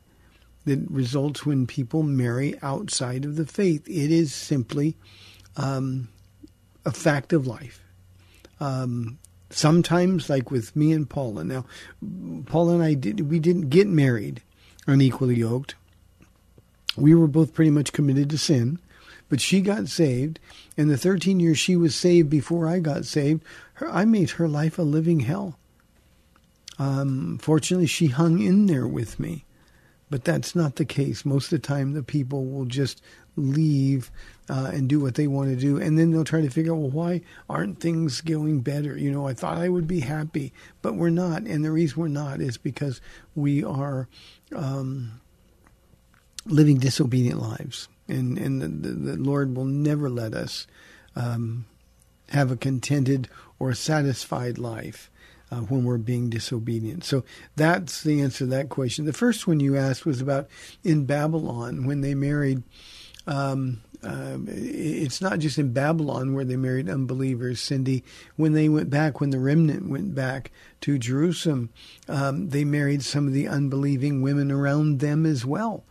[0.64, 3.86] that results when people marry outside of the faith.
[3.88, 4.96] It is simply
[5.56, 6.08] um,
[6.84, 7.82] a fact of life.
[8.60, 9.18] Um,
[9.54, 11.44] sometimes, like with me and Paula.
[11.44, 11.64] Now,
[12.46, 14.42] Paula and I did we didn't get married
[14.86, 15.74] unequally yoked.
[16.96, 18.78] We were both pretty much committed to sin,
[19.28, 20.38] but she got saved.
[20.76, 23.42] And the 13 years she was saved before I got saved,
[23.74, 25.58] her, I made her life a living hell.
[26.78, 29.44] Um, fortunately, she hung in there with me.
[30.10, 31.24] But that's not the case.
[31.24, 33.02] Most of the time, the people will just
[33.36, 34.10] leave
[34.48, 35.80] uh, and do what they want to do.
[35.80, 38.96] And then they'll try to figure out, well, why aren't things going better?
[38.96, 41.42] You know, I thought I would be happy, but we're not.
[41.42, 43.00] And the reason we're not is because
[43.34, 44.08] we are
[44.54, 45.20] um,
[46.46, 47.88] living disobedient lives.
[48.06, 50.66] And, and the, the, the Lord will never let us
[51.16, 51.64] um,
[52.28, 55.10] have a contented or satisfied life
[55.50, 57.04] uh, when we're being disobedient.
[57.04, 57.24] So
[57.56, 59.04] that's the answer to that question.
[59.04, 60.48] The first one you asked was about
[60.82, 62.62] in Babylon when they married.
[63.26, 68.04] Um, uh, it's not just in Babylon where they married unbelievers, Cindy.
[68.36, 70.50] When they went back, when the remnant went back
[70.82, 71.70] to Jerusalem,
[72.06, 75.84] um, they married some of the unbelieving women around them as well.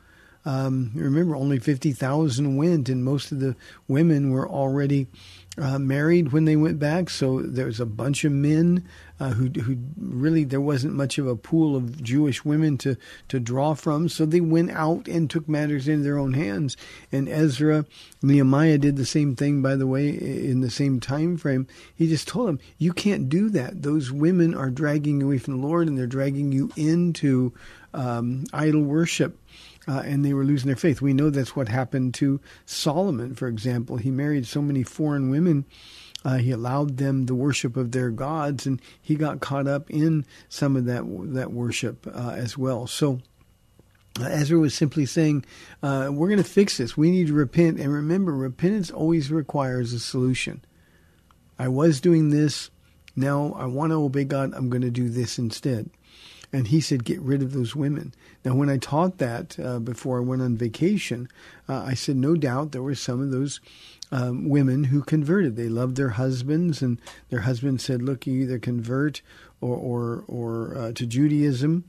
[0.45, 3.55] Um, remember, only 50,000 went, and most of the
[3.87, 5.07] women were already
[5.57, 7.09] uh, married when they went back.
[7.09, 8.87] So there was a bunch of men
[9.19, 13.39] uh, who who really there wasn't much of a pool of Jewish women to to
[13.39, 14.09] draw from.
[14.09, 16.75] So they went out and took matters into their own hands.
[17.11, 17.85] And Ezra,
[18.23, 19.61] Nehemiah did the same thing.
[19.61, 23.49] By the way, in the same time frame, he just told them, "You can't do
[23.49, 23.83] that.
[23.83, 27.53] Those women are dragging you away from the Lord, and they're dragging you into
[27.93, 29.37] um, idol worship."
[29.87, 31.01] Uh, and they were losing their faith.
[31.01, 33.97] We know that's what happened to Solomon, for example.
[33.97, 35.65] He married so many foreign women.
[36.25, 40.25] Uh, he allowed them the worship of their gods, and he got caught up in
[40.47, 42.87] some of that that worship uh, as well.
[42.87, 43.19] So,
[44.19, 45.43] uh, Ezra was simply saying,
[45.81, 46.95] uh, "We're going to fix this.
[46.95, 50.63] We need to repent, and remember, repentance always requires a solution.
[51.59, 52.69] I was doing this.
[53.17, 54.53] Now I want to obey God.
[54.55, 55.89] I'm going to do this instead."
[56.53, 58.13] And he said, get rid of those women.
[58.45, 61.27] Now, when I taught that uh, before I went on vacation,
[61.67, 63.59] uh, I said, no doubt there were some of those
[64.11, 65.55] um, women who converted.
[65.55, 69.23] They loved their husbands, and their husbands said, look, you either convert
[69.61, 71.85] or, or, or uh, to Judaism,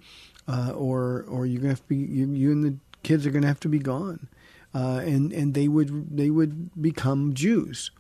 [0.48, 3.30] uh, or, or you're going to have to be, you, you and the kids are
[3.30, 4.28] going to have to be gone.
[4.74, 7.90] Uh, and, and they would, they would become Jews.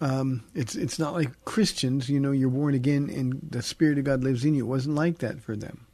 [0.00, 4.04] Um, it's it's not like Christians, you know, you're born again and the Spirit of
[4.04, 4.64] God lives in you.
[4.64, 5.86] It wasn't like that for them.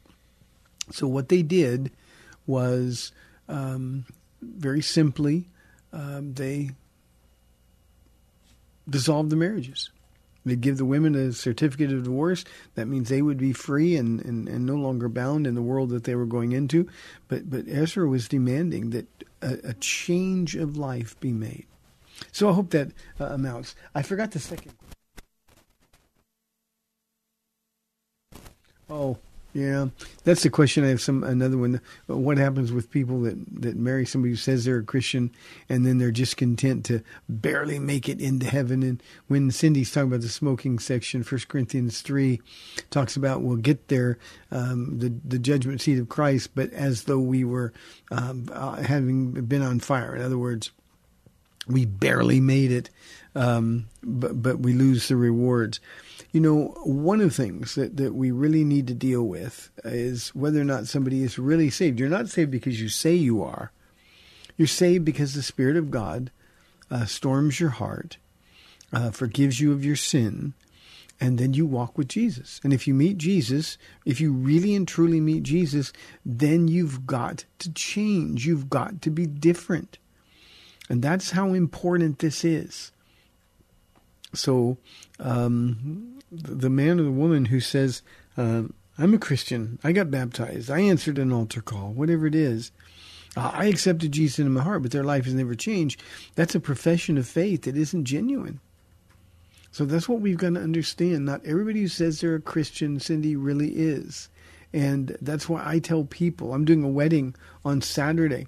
[0.93, 1.91] So what they did
[2.47, 3.13] was
[3.49, 4.05] um,
[4.41, 5.47] very simply
[5.93, 6.71] um, they
[8.89, 9.91] dissolved the marriages.
[10.45, 12.45] They give the women a certificate of divorce.
[12.75, 15.91] That means they would be free and, and, and no longer bound in the world
[15.91, 16.89] that they were going into.
[17.29, 19.07] But but Ezra was demanding that
[19.41, 21.67] a, a change of life be made.
[22.33, 22.91] So I hope that
[23.21, 23.77] uh, amounts.
[23.95, 24.73] I forgot the second.
[28.91, 29.19] Oh,
[29.55, 29.89] yeah,
[30.25, 30.85] that's the question.
[30.85, 31.81] I have some another one.
[32.07, 35.31] What happens with people that that marry somebody who says they're a Christian
[35.69, 38.83] and then they're just content to barely make it into heaven?
[38.83, 42.41] And when Cindy's talking about the smoking section, First Corinthians three
[42.91, 44.19] talks about we'll get there,
[44.51, 47.75] um, the the judgment seat of Christ, but as though we were
[48.11, 50.17] um, uh, having been on fire.
[50.17, 50.71] In other words,
[51.67, 52.89] we barely made it,
[53.35, 55.79] um, but but we lose the rewards.
[56.33, 60.31] You know, one of the things that, that we really need to deal with is
[60.35, 62.01] whether or not somebody is really saved.
[62.01, 63.71] You're not saved because you say you are.
[64.57, 66.31] You're saved because the Spirit of God
[66.91, 68.17] uh, storms your heart,
[68.93, 70.55] uh, forgives you of your sin,
[71.21, 72.61] and then you walk with Jesus.
[72.65, 75.93] And if you meet Jesus, if you really and truly meet Jesus,
[76.25, 78.47] then you've got to change.
[78.47, 79.99] You've got to be different.
[80.89, 82.91] And that's how important this is.
[84.35, 84.79] So,
[85.21, 88.03] um, the man or the woman who says,
[88.37, 88.63] uh,
[88.99, 92.73] I'm a Christian, I got baptized, I answered an altar call, whatever it is,
[93.37, 96.03] uh, I accepted Jesus in my heart, but their life has never changed,
[96.35, 98.61] that's a profession of faith that isn't genuine.
[99.73, 101.25] So that's what we've got to understand.
[101.25, 104.29] Not everybody who says they're a Christian, Cindy, really is.
[104.75, 108.47] And that's why I tell people I'm doing a wedding on Saturday.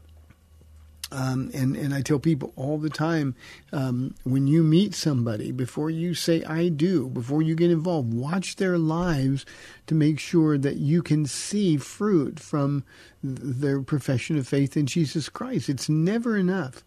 [1.15, 3.37] Um, and and I tell people all the time
[3.73, 8.57] um, when you meet somebody, before you say "I do," before you get involved, watch
[8.57, 9.47] their lives
[9.87, 12.83] to make sure that you can see fruit from
[13.23, 15.69] their profession of faith in Jesus Christ.
[15.69, 16.83] It's never enough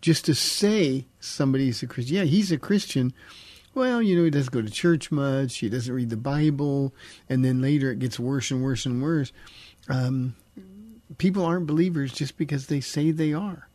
[0.00, 2.16] just to say somebody's a Christian.
[2.16, 3.14] Yeah, he's a Christian.
[3.72, 5.58] Well, you know, he doesn't go to church much.
[5.58, 6.92] He doesn't read the Bible,
[7.28, 9.32] and then later it gets worse and worse and worse.
[9.88, 10.34] Um,
[11.18, 13.68] people aren't believers just because they say they are.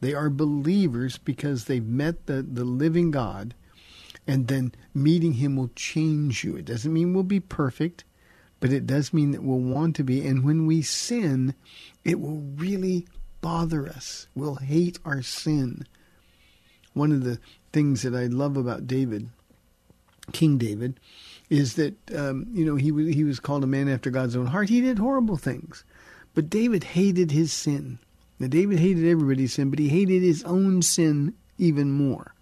[0.00, 3.54] They are believers because they've met the, the living God,
[4.26, 6.56] and then meeting Him will change you.
[6.56, 8.04] It doesn't mean we'll be perfect,
[8.60, 10.26] but it does mean that we'll want to be.
[10.26, 11.54] And when we sin,
[12.04, 13.06] it will really
[13.40, 14.26] bother us.
[14.34, 15.86] We'll hate our sin.
[16.94, 17.38] One of the
[17.72, 19.28] things that I love about David,
[20.32, 20.98] King David,
[21.48, 24.68] is that um, you know he he was called a man after God's own heart.
[24.68, 25.84] He did horrible things,
[26.40, 27.98] but David hated his sin.
[28.38, 32.34] Now, David hated everybody's sin, but he hated his own sin even more.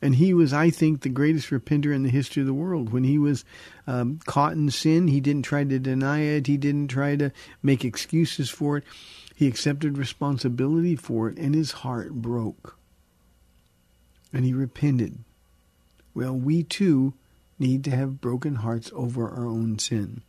[0.00, 2.94] And he was, I think, the greatest repenter in the history of the world.
[2.94, 3.44] When he was
[3.86, 6.46] um, caught in sin, he didn't try to deny it.
[6.46, 7.30] He didn't try to
[7.62, 8.84] make excuses for it.
[9.36, 12.78] He accepted responsibility for it, and his heart broke.
[14.32, 15.18] And he repented.
[16.14, 17.12] Well, we too
[17.58, 20.22] need to have broken hearts over our own sin.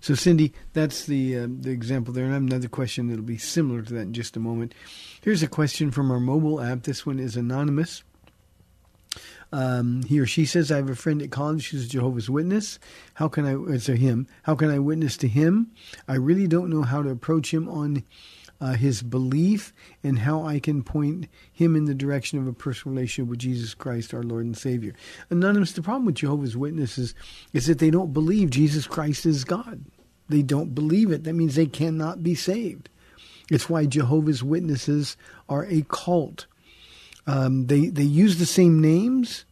[0.00, 2.24] So, Cindy, that's the uh, the example there.
[2.24, 4.74] And I have another question that'll be similar to that in just a moment.
[5.20, 6.82] Here's a question from our mobile app.
[6.82, 8.02] This one is anonymous.
[9.52, 12.78] Um, he or she says, "I have a friend at college who's a Jehovah's Witness.
[13.14, 13.72] How can I?
[13.72, 14.26] It's a him.
[14.42, 15.70] How can I witness to him?
[16.08, 18.02] I really don't know how to approach him on."
[18.58, 22.94] Uh, his belief and how I can point him in the direction of a personal
[22.94, 24.94] relationship with Jesus Christ, our Lord and Savior.
[25.28, 27.14] Anonymous, the problem with Jehovah's Witnesses
[27.52, 29.84] is that they don't believe Jesus Christ is God.
[30.30, 31.24] They don't believe it.
[31.24, 32.88] That means they cannot be saved.
[33.50, 35.16] It's why Jehovah's Witnesses
[35.48, 36.46] are a cult.
[37.26, 39.44] Um, they they use the same names.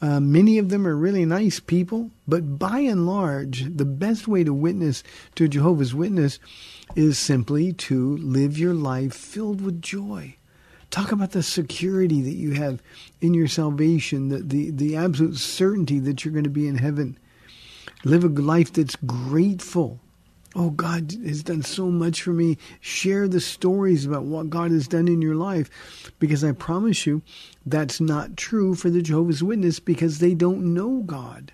[0.00, 4.44] Uh, many of them are really nice people, but by and large, the best way
[4.44, 5.02] to witness
[5.34, 6.38] to Jehovah's Witness
[6.94, 10.36] is simply to live your life filled with joy.
[10.90, 12.82] Talk about the security that you have
[13.20, 17.18] in your salvation, the, the, the absolute certainty that you're going to be in heaven.
[18.04, 20.00] Live a life that's grateful
[20.56, 22.58] Oh, God has done so much for me.
[22.80, 27.22] Share the stories about what God has done in your life because I promise you
[27.66, 31.52] that's not true for the Jehovah's Witness because they don't know God.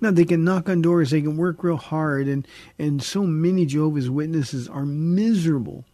[0.00, 2.46] Now they can knock on doors, they can work real hard, and,
[2.78, 5.84] and so many Jehovah's Witnesses are miserable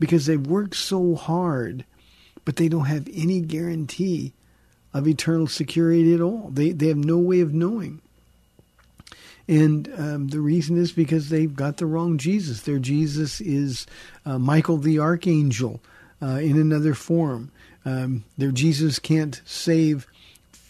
[0.00, 1.84] because they've worked so hard,
[2.44, 4.32] but they don't have any guarantee
[4.94, 6.50] of eternal security at all.
[6.52, 8.00] They they have no way of knowing.
[9.46, 12.62] And um, the reason is because they've got the wrong Jesus.
[12.62, 13.86] Their Jesus is
[14.26, 15.80] uh, Michael the Archangel
[16.20, 17.50] uh, in another form.
[17.84, 20.06] Um, their Jesus can't save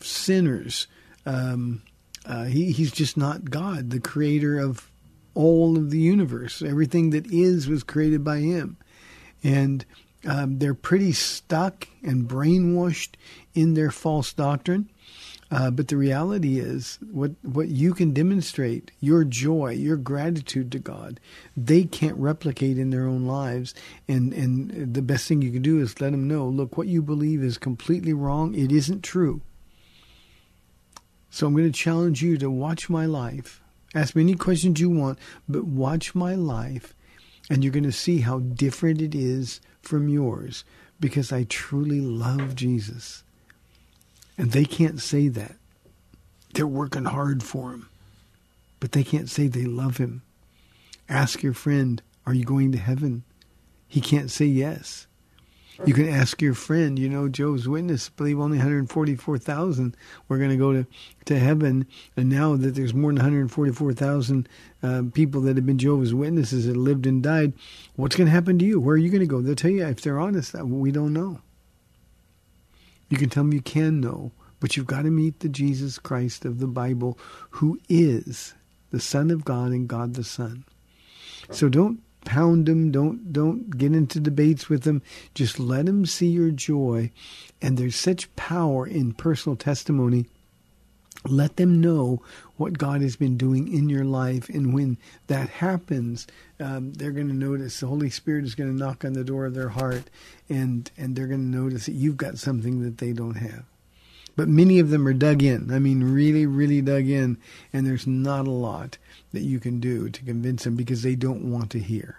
[0.01, 0.87] sinners.
[1.27, 1.83] Um,
[2.29, 4.91] uh, he, he's just not God, the creator of
[5.35, 6.62] all of the universe.
[6.62, 8.76] Everything that is was created by him.
[9.43, 9.85] And
[10.26, 13.14] um, they're pretty stuck and brainwashed
[13.55, 14.91] in their false doctrine.
[15.51, 20.79] Uh, but the reality is, what what you can demonstrate, your joy, your gratitude to
[20.79, 21.20] God,
[21.57, 23.74] they can't replicate in their own lives.
[24.07, 27.01] And and the best thing you can do is let them know, look, what you
[27.01, 28.55] believe is completely wrong.
[28.55, 29.41] It isn't true.
[31.31, 33.62] So I'm going to challenge you to watch my life.
[33.95, 35.18] Ask me any questions you want,
[35.49, 36.95] but watch my life,
[37.49, 40.64] and you're going to see how different it is from yours
[41.01, 43.22] because I truly love Jesus.
[44.37, 45.57] And they can't say that.
[46.55, 47.89] They're working hard for him,
[48.81, 50.22] but they can't say they love him.
[51.09, 53.24] Ask your friend, Are you going to heaven?
[53.87, 55.07] He can't say yes.
[55.87, 59.97] You can ask your friend, you know, Jehovah's Witness believe only 144,000
[60.29, 60.87] we're going to go to,
[61.26, 61.87] to heaven.
[62.16, 64.49] And now that there's more than 144,000
[64.83, 67.53] uh, people that have been Jehovah's Witnesses that lived and died,
[67.95, 68.81] what's going to happen to you?
[68.81, 69.41] Where are you going to go?
[69.41, 71.41] They'll tell you if they're honest, we don't know.
[73.09, 76.45] You can tell them you can know, but you've got to meet the Jesus Christ
[76.45, 77.16] of the Bible
[77.51, 78.55] who is
[78.91, 80.64] the Son of God and God the Son.
[81.51, 85.01] So don't pound them, don't don't get into debates with them.
[85.33, 87.11] Just let them see your joy.
[87.62, 90.26] And there's such power in personal testimony
[91.24, 92.22] let them know
[92.57, 94.49] what God has been doing in your life.
[94.49, 96.26] And when that happens,
[96.61, 99.47] um, they're going to notice the Holy Spirit is going to knock on the door
[99.47, 100.05] of their heart
[100.49, 103.64] and, and they're going to notice that you've got something that they don't have.
[104.37, 105.72] But many of them are dug in.
[105.72, 107.39] I mean, really, really dug in.
[107.72, 108.97] And there's not a lot
[109.33, 112.16] that you can do to convince them because they don't want to hear.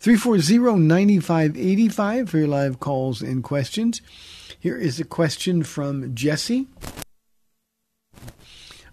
[0.00, 4.02] 340-9585 for your live calls and questions.
[4.58, 6.66] Here is a question from Jesse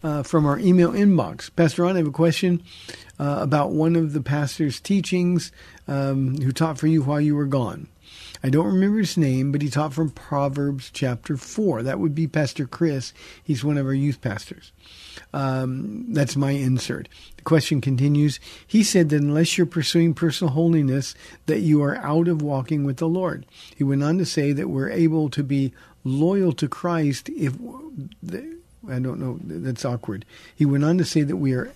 [0.03, 1.49] uh, from our email inbox.
[1.55, 2.61] Pastor Ron, I have a question
[3.19, 5.51] uh, about one of the pastor's teachings
[5.87, 7.87] um, who taught for you while you were gone.
[8.43, 11.83] I don't remember his name, but he taught from Proverbs chapter 4.
[11.83, 13.13] That would be Pastor Chris.
[13.43, 14.71] He's one of our youth pastors.
[15.33, 17.07] Um, that's my insert.
[17.37, 18.39] The question continues.
[18.65, 21.13] He said that unless you're pursuing personal holiness,
[21.45, 23.45] that you are out of walking with the Lord.
[23.75, 25.73] He went on to say that we're able to be
[26.03, 27.53] loyal to Christ if
[28.89, 29.39] I don't know.
[29.43, 30.25] That's awkward.
[30.55, 31.71] He went on to say that we are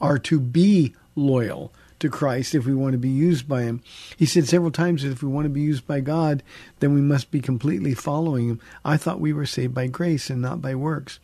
[0.00, 1.72] are to be loyal
[2.02, 3.82] to Christ if we want to be used by Him.
[4.16, 6.42] He said several times that if we want to be used by God,
[6.80, 8.60] then we must be completely following Him.
[8.84, 11.18] I thought we were saved by grace and not by works.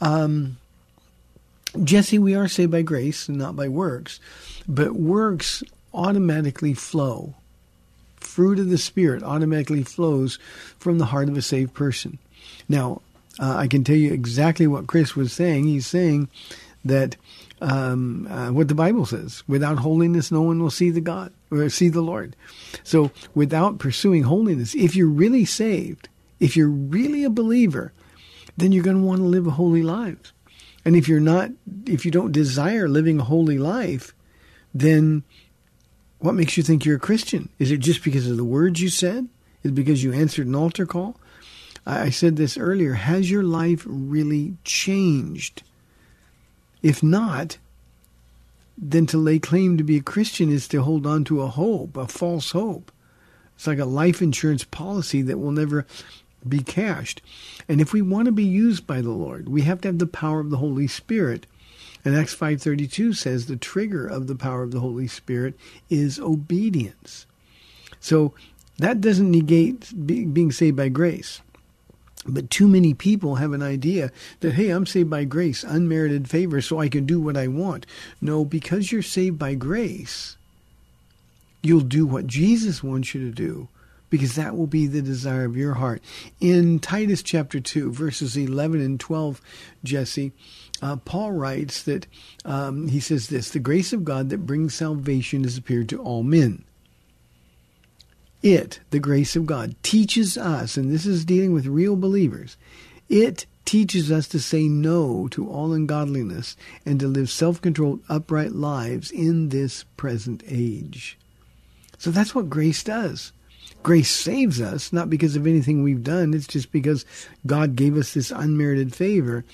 [0.00, 0.58] Um,
[1.82, 4.20] Jesse, we are saved by grace and not by works,
[4.66, 5.62] but works
[5.92, 7.34] automatically flow.
[8.16, 10.38] Fruit of the Spirit automatically flows
[10.78, 12.18] from the heart of a saved person.
[12.68, 13.02] Now,
[13.38, 15.64] uh, I can tell you exactly what Chris was saying.
[15.64, 16.28] He's saying
[16.84, 17.16] that
[17.60, 21.68] um, uh, what the Bible says: without holiness, no one will see the God or
[21.68, 22.36] see the Lord.
[22.84, 26.08] So, without pursuing holiness, if you're really saved,
[26.38, 27.92] if you're really a believer,
[28.56, 30.32] then you're going to want to live a holy life.
[30.84, 31.50] And if you're not,
[31.86, 34.14] if you don't desire living a holy life,
[34.74, 35.24] then
[36.18, 37.48] what makes you think you're a Christian?
[37.58, 39.28] Is it just because of the words you said?
[39.62, 41.16] Is it because you answered an altar call?
[41.86, 42.94] I said this earlier.
[42.94, 45.62] Has your life really changed?
[46.82, 47.58] If not,
[48.76, 51.96] then to lay claim to be a Christian is to hold on to a hope,
[51.96, 52.90] a false hope.
[53.54, 55.86] It's like a life insurance policy that will never
[56.48, 57.20] be cashed.
[57.68, 60.06] And if we want to be used by the Lord, we have to have the
[60.06, 61.46] power of the Holy Spirit.
[62.02, 65.54] And Acts 5:32 says the trigger of the power of the Holy Spirit
[65.90, 67.26] is obedience.
[68.00, 68.32] So
[68.78, 71.42] that doesn't negate being saved by grace.
[72.26, 74.10] But too many people have an idea
[74.40, 77.86] that, hey, I'm saved by grace, unmerited favor, so I can do what I want.
[78.20, 80.36] No, because you're saved by grace,
[81.62, 83.68] you'll do what Jesus wants you to do
[84.10, 86.02] because that will be the desire of your heart.
[86.40, 89.40] In Titus chapter 2, verses 11 and 12,
[89.84, 90.32] Jesse,
[90.82, 92.06] uh, Paul writes that
[92.44, 96.22] um, he says this The grace of God that brings salvation has appeared to all
[96.22, 96.64] men
[98.42, 102.56] it, the grace of God, teaches us, and this is dealing with real believers,
[103.08, 108.52] it teaches us to say no to all ungodliness and to live self controlled, upright
[108.52, 111.18] lives in this present age.
[111.98, 113.32] So that's what grace does.
[113.82, 117.04] Grace saves us, not because of anything we've done, it's just because
[117.46, 119.44] God gave us this unmerited favor.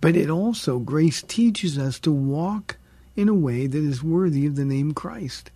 [0.00, 2.76] But it also, grace teaches us to walk
[3.16, 5.50] in a way that is worthy of the name Christ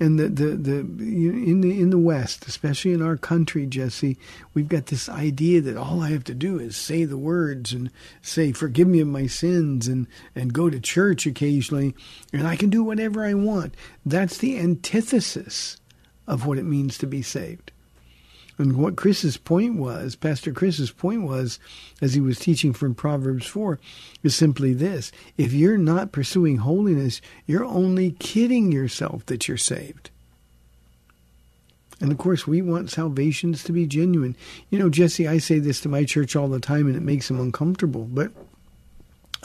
[0.00, 4.16] and the, the, the in the in the West, especially in our country, Jesse,
[4.52, 7.90] we've got this idea that all I have to do is say the words and
[8.20, 11.94] say, "Forgive me of my sins," and and go to church occasionally,
[12.32, 13.74] and I can do whatever I want.
[14.04, 15.78] That's the antithesis
[16.26, 17.70] of what it means to be saved.
[18.56, 21.58] And what Chris's point was, Pastor Chris's point was,
[22.00, 23.80] as he was teaching from Proverbs 4,
[24.22, 25.10] is simply this.
[25.36, 30.10] If you're not pursuing holiness, you're only kidding yourself that you're saved.
[32.00, 34.36] And of course, we want salvations to be genuine.
[34.70, 37.28] You know, Jesse, I say this to my church all the time, and it makes
[37.28, 38.04] them uncomfortable.
[38.04, 38.32] But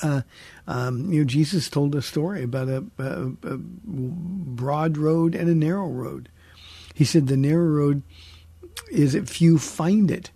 [0.01, 0.21] uh,
[0.67, 5.55] um, you know, Jesus told a story about a, a, a, broad road and a
[5.55, 6.29] narrow road.
[6.93, 8.03] He said the narrow road
[8.91, 10.31] is if few find it.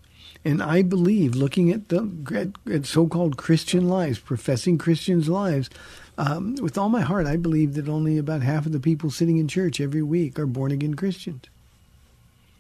[0.45, 5.69] And I believe, looking at the at, at so-called Christian lives, professing Christians' lives,
[6.17, 9.37] um, with all my heart, I believe that only about half of the people sitting
[9.37, 11.45] in church every week are born again Christians.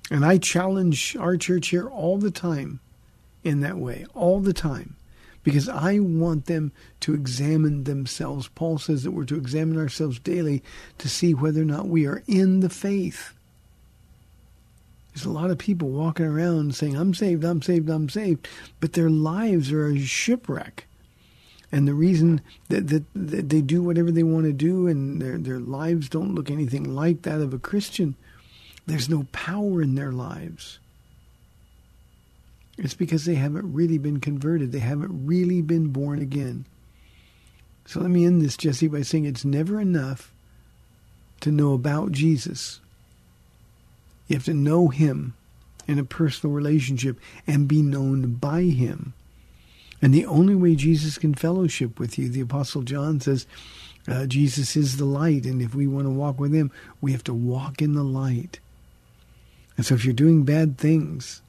[0.09, 2.79] And I challenge our church here all the time
[3.43, 4.95] in that way, all the time
[5.43, 6.71] because I want them
[7.01, 8.47] to examine themselves.
[8.47, 10.63] Paul says that we're to examine ourselves daily
[10.97, 13.33] to see whether or not we are in the faith.
[15.13, 18.47] There's a lot of people walking around saying, I'm saved, I'm saved, I'm saved,
[18.79, 20.87] but their lives are a shipwreck.
[21.71, 25.37] And the reason that, that, that they do whatever they want to do and their,
[25.37, 28.15] their lives don't look anything like that of a Christian,
[28.85, 30.79] there's no power in their lives.
[32.77, 34.71] It's because they haven't really been converted.
[34.71, 36.65] They haven't really been born again.
[37.85, 40.33] So let me end this, Jesse, by saying it's never enough
[41.41, 42.79] to know about Jesus.
[44.33, 45.35] You have to know him
[45.87, 49.13] in a personal relationship and be known by him.
[50.01, 53.45] And the only way Jesus can fellowship with you, the Apostle John says,
[54.07, 55.45] uh, Jesus is the light.
[55.45, 58.59] And if we want to walk with him, we have to walk in the light.
[59.77, 61.43] And so if you're doing bad things,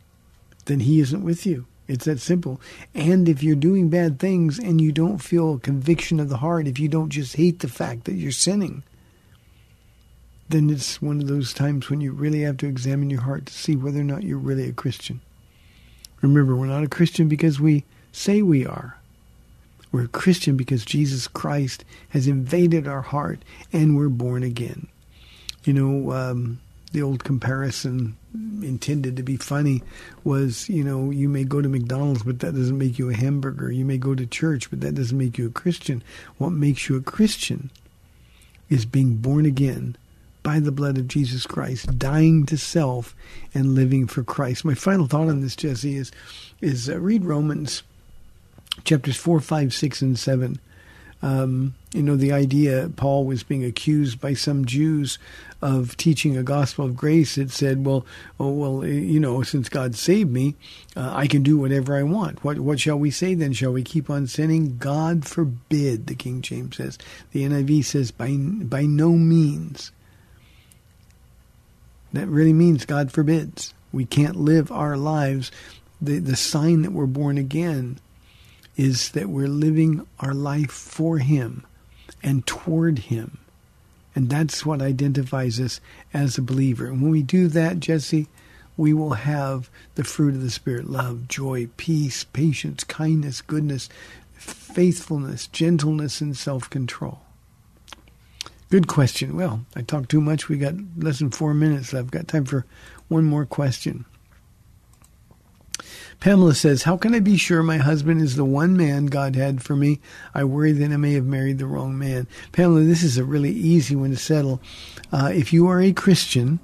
[0.66, 1.64] then he isn't with you.
[1.88, 2.60] It's that simple.
[2.94, 6.78] And if you're doing bad things and you don't feel conviction of the heart, if
[6.78, 8.82] you don't just hate the fact that you're sinning,
[10.48, 13.52] then it's one of those times when you really have to examine your heart to
[13.52, 15.20] see whether or not you're really a Christian.
[16.20, 18.98] Remember, we're not a Christian because we say we are.
[19.92, 23.40] We're a Christian because Jesus Christ has invaded our heart
[23.72, 24.88] and we're born again.
[25.64, 26.60] You know, um,
[26.92, 29.82] the old comparison intended to be funny
[30.24, 33.70] was, you know, you may go to McDonald's, but that doesn't make you a hamburger.
[33.70, 36.02] You may go to church, but that doesn't make you a Christian.
[36.38, 37.70] What makes you a Christian
[38.68, 39.96] is being born again
[40.44, 43.16] by the blood of Jesus Christ, dying to self
[43.52, 44.64] and living for Christ.
[44.64, 46.12] My final thought on this, Jesse, is
[46.60, 47.82] is uh, read Romans
[48.84, 50.60] chapters four, five, six, and seven.
[51.22, 55.18] Um, you know, the idea Paul was being accused by some Jews
[55.62, 57.38] of teaching a gospel of grace.
[57.38, 58.04] It said, well,
[58.38, 60.54] oh, well, eh, you know, since God saved me,
[60.94, 62.44] uh, I can do whatever I want.
[62.44, 63.54] What, what shall we say then?
[63.54, 64.76] Shall we keep on sinning?
[64.76, 66.98] God forbid, the King James says.
[67.32, 69.92] The NIV says, by, by no means.
[72.14, 73.74] That really means God forbids.
[73.92, 75.50] We can't live our lives.
[76.00, 77.98] The, the sign that we're born again
[78.76, 81.66] is that we're living our life for Him
[82.22, 83.38] and toward Him.
[84.14, 85.80] And that's what identifies us
[86.12, 86.86] as a believer.
[86.86, 88.28] And when we do that, Jesse,
[88.76, 93.88] we will have the fruit of the Spirit love, joy, peace, patience, kindness, goodness,
[94.34, 97.23] faithfulness, gentleness, and self control.
[98.74, 99.36] Good question.
[99.36, 100.48] Well, I talked too much.
[100.48, 101.94] We got less than four minutes.
[101.94, 102.66] I've got time for
[103.06, 104.04] one more question.
[106.18, 109.62] Pamela says, How can I be sure my husband is the one man God had
[109.62, 110.00] for me?
[110.34, 112.26] I worry that I may have married the wrong man.
[112.50, 114.60] Pamela, this is a really easy one to settle.
[115.12, 116.58] Uh, if you are a Christian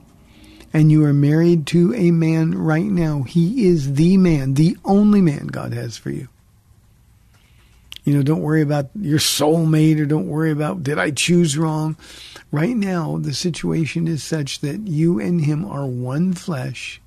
[0.73, 5.21] and you are married to a man right now, he is the man, the only
[5.21, 6.27] man God has for you.
[8.05, 11.97] You know, don't worry about your soulmate or don't worry about did I choose wrong.
[12.51, 17.01] Right now, the situation is such that you and him are one flesh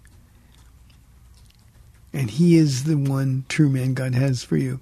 [2.13, 4.79] and He is the one true man God has for you.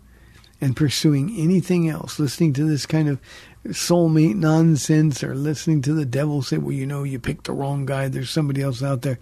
[0.59, 3.19] And pursuing anything else, listening to this kind of
[3.67, 7.85] soulmate nonsense or listening to the devil say, well, you know, you picked the wrong
[7.85, 9.17] guy, there's somebody else out there.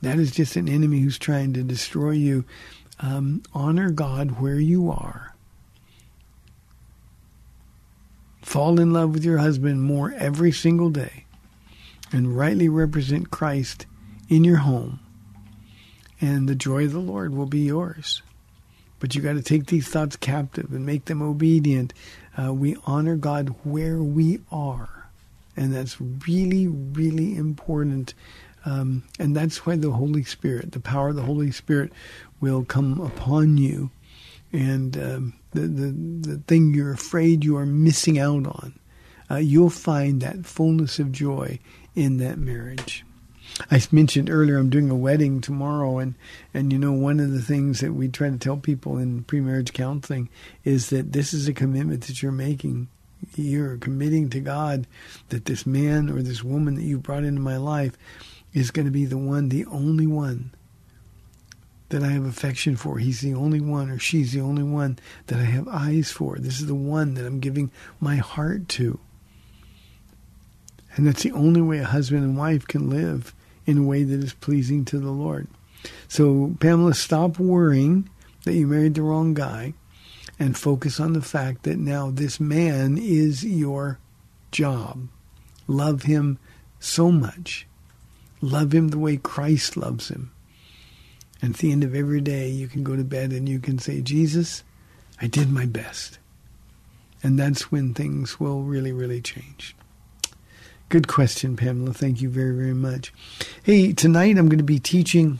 [0.00, 2.44] That is just an enemy who's trying to destroy you.
[3.00, 5.34] Um, honor God where you are.
[8.48, 11.26] Fall in love with your husband more every single day
[12.10, 13.84] and rightly represent Christ
[14.30, 15.00] in your home
[16.18, 18.22] and the joy of the Lord will be yours.
[19.00, 21.92] But you got to take these thoughts captive and make them obedient.
[22.38, 25.10] Uh, we honor God where we are,
[25.54, 28.14] and that's really, really important.
[28.64, 31.92] Um, and that's why the Holy Spirit, the power of the Holy Spirit,
[32.40, 33.90] will come upon you.
[34.54, 35.94] And um, the, the
[36.32, 38.78] the thing you're afraid you are missing out on,
[39.30, 41.58] uh, you'll find that fullness of joy
[41.94, 43.04] in that marriage.
[43.70, 46.14] I mentioned earlier I'm doing a wedding tomorrow, and
[46.52, 49.72] and you know one of the things that we try to tell people in pre-marriage
[49.72, 50.28] counseling
[50.64, 52.88] is that this is a commitment that you're making.
[53.34, 54.86] You're committing to God
[55.30, 57.98] that this man or this woman that you brought into my life
[58.52, 60.52] is going to be the one, the only one
[61.90, 62.98] that I have affection for.
[62.98, 66.36] He's the only one, or she's the only one that I have eyes for.
[66.38, 67.70] This is the one that I'm giving
[68.00, 68.98] my heart to.
[70.96, 73.34] And that's the only way a husband and wife can live
[73.66, 75.48] in a way that is pleasing to the Lord.
[76.08, 78.08] So, Pamela, stop worrying
[78.44, 79.74] that you married the wrong guy
[80.38, 83.98] and focus on the fact that now this man is your
[84.50, 85.08] job.
[85.66, 86.38] Love him
[86.80, 87.66] so much.
[88.40, 90.30] Love him the way Christ loves him.
[91.40, 93.78] And at the end of every day, you can go to bed and you can
[93.78, 94.64] say, Jesus,
[95.20, 96.18] I did my best.
[97.22, 99.74] And that's when things will really, really change.
[100.88, 101.92] Good question, Pamela.
[101.92, 103.12] Thank you very, very much.
[103.62, 105.38] Hey, tonight I'm going to be teaching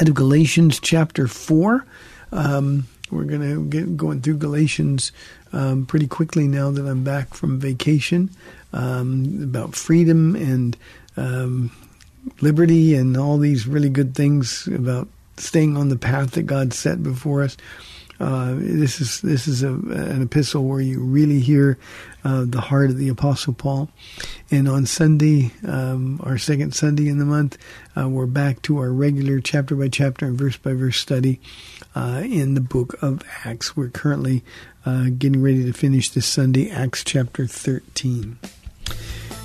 [0.00, 1.84] out of Galatians chapter 4.
[2.32, 5.12] Um, we're going to get going through Galatians
[5.52, 8.30] um, pretty quickly now that I'm back from vacation
[8.72, 10.76] um, about freedom and
[11.16, 11.70] um,
[12.40, 17.02] liberty and all these really good things about staying on the path that God set
[17.02, 17.56] before us.
[18.20, 21.78] Uh, this is this is a, an epistle where you really hear
[22.24, 23.88] uh, the heart of the Apostle Paul.
[24.50, 27.56] And on Sunday, um, our second Sunday in the month,
[27.96, 31.40] uh, we're back to our regular chapter by chapter and verse by verse study
[31.94, 33.76] uh, in the book of Acts.
[33.76, 34.42] We're currently
[34.84, 38.38] uh, getting ready to finish this Sunday, Acts chapter 13.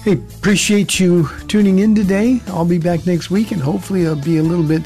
[0.04, 2.42] Hey, appreciate you tuning in today.
[2.48, 4.84] I'll be back next week, and hopefully, I'll be a little bit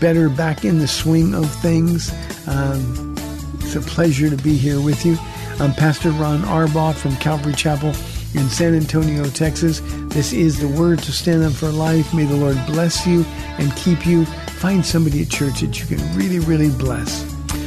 [0.00, 2.10] better back in the swing of things.
[2.48, 3.14] Um,
[3.60, 5.18] it's a pleasure to be here with you.
[5.60, 9.82] I'm Pastor Ron Arbaugh from Calvary Chapel in San Antonio, Texas.
[10.08, 12.14] This is the word to stand up for life.
[12.14, 13.22] May the Lord bless you
[13.58, 14.24] and keep you.
[14.24, 17.22] Find somebody at church that you can really, really bless.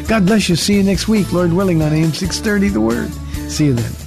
[0.08, 0.56] God bless you.
[0.56, 3.14] See you next week, Lord willing, on AM 630 The Word.
[3.52, 4.07] See you then.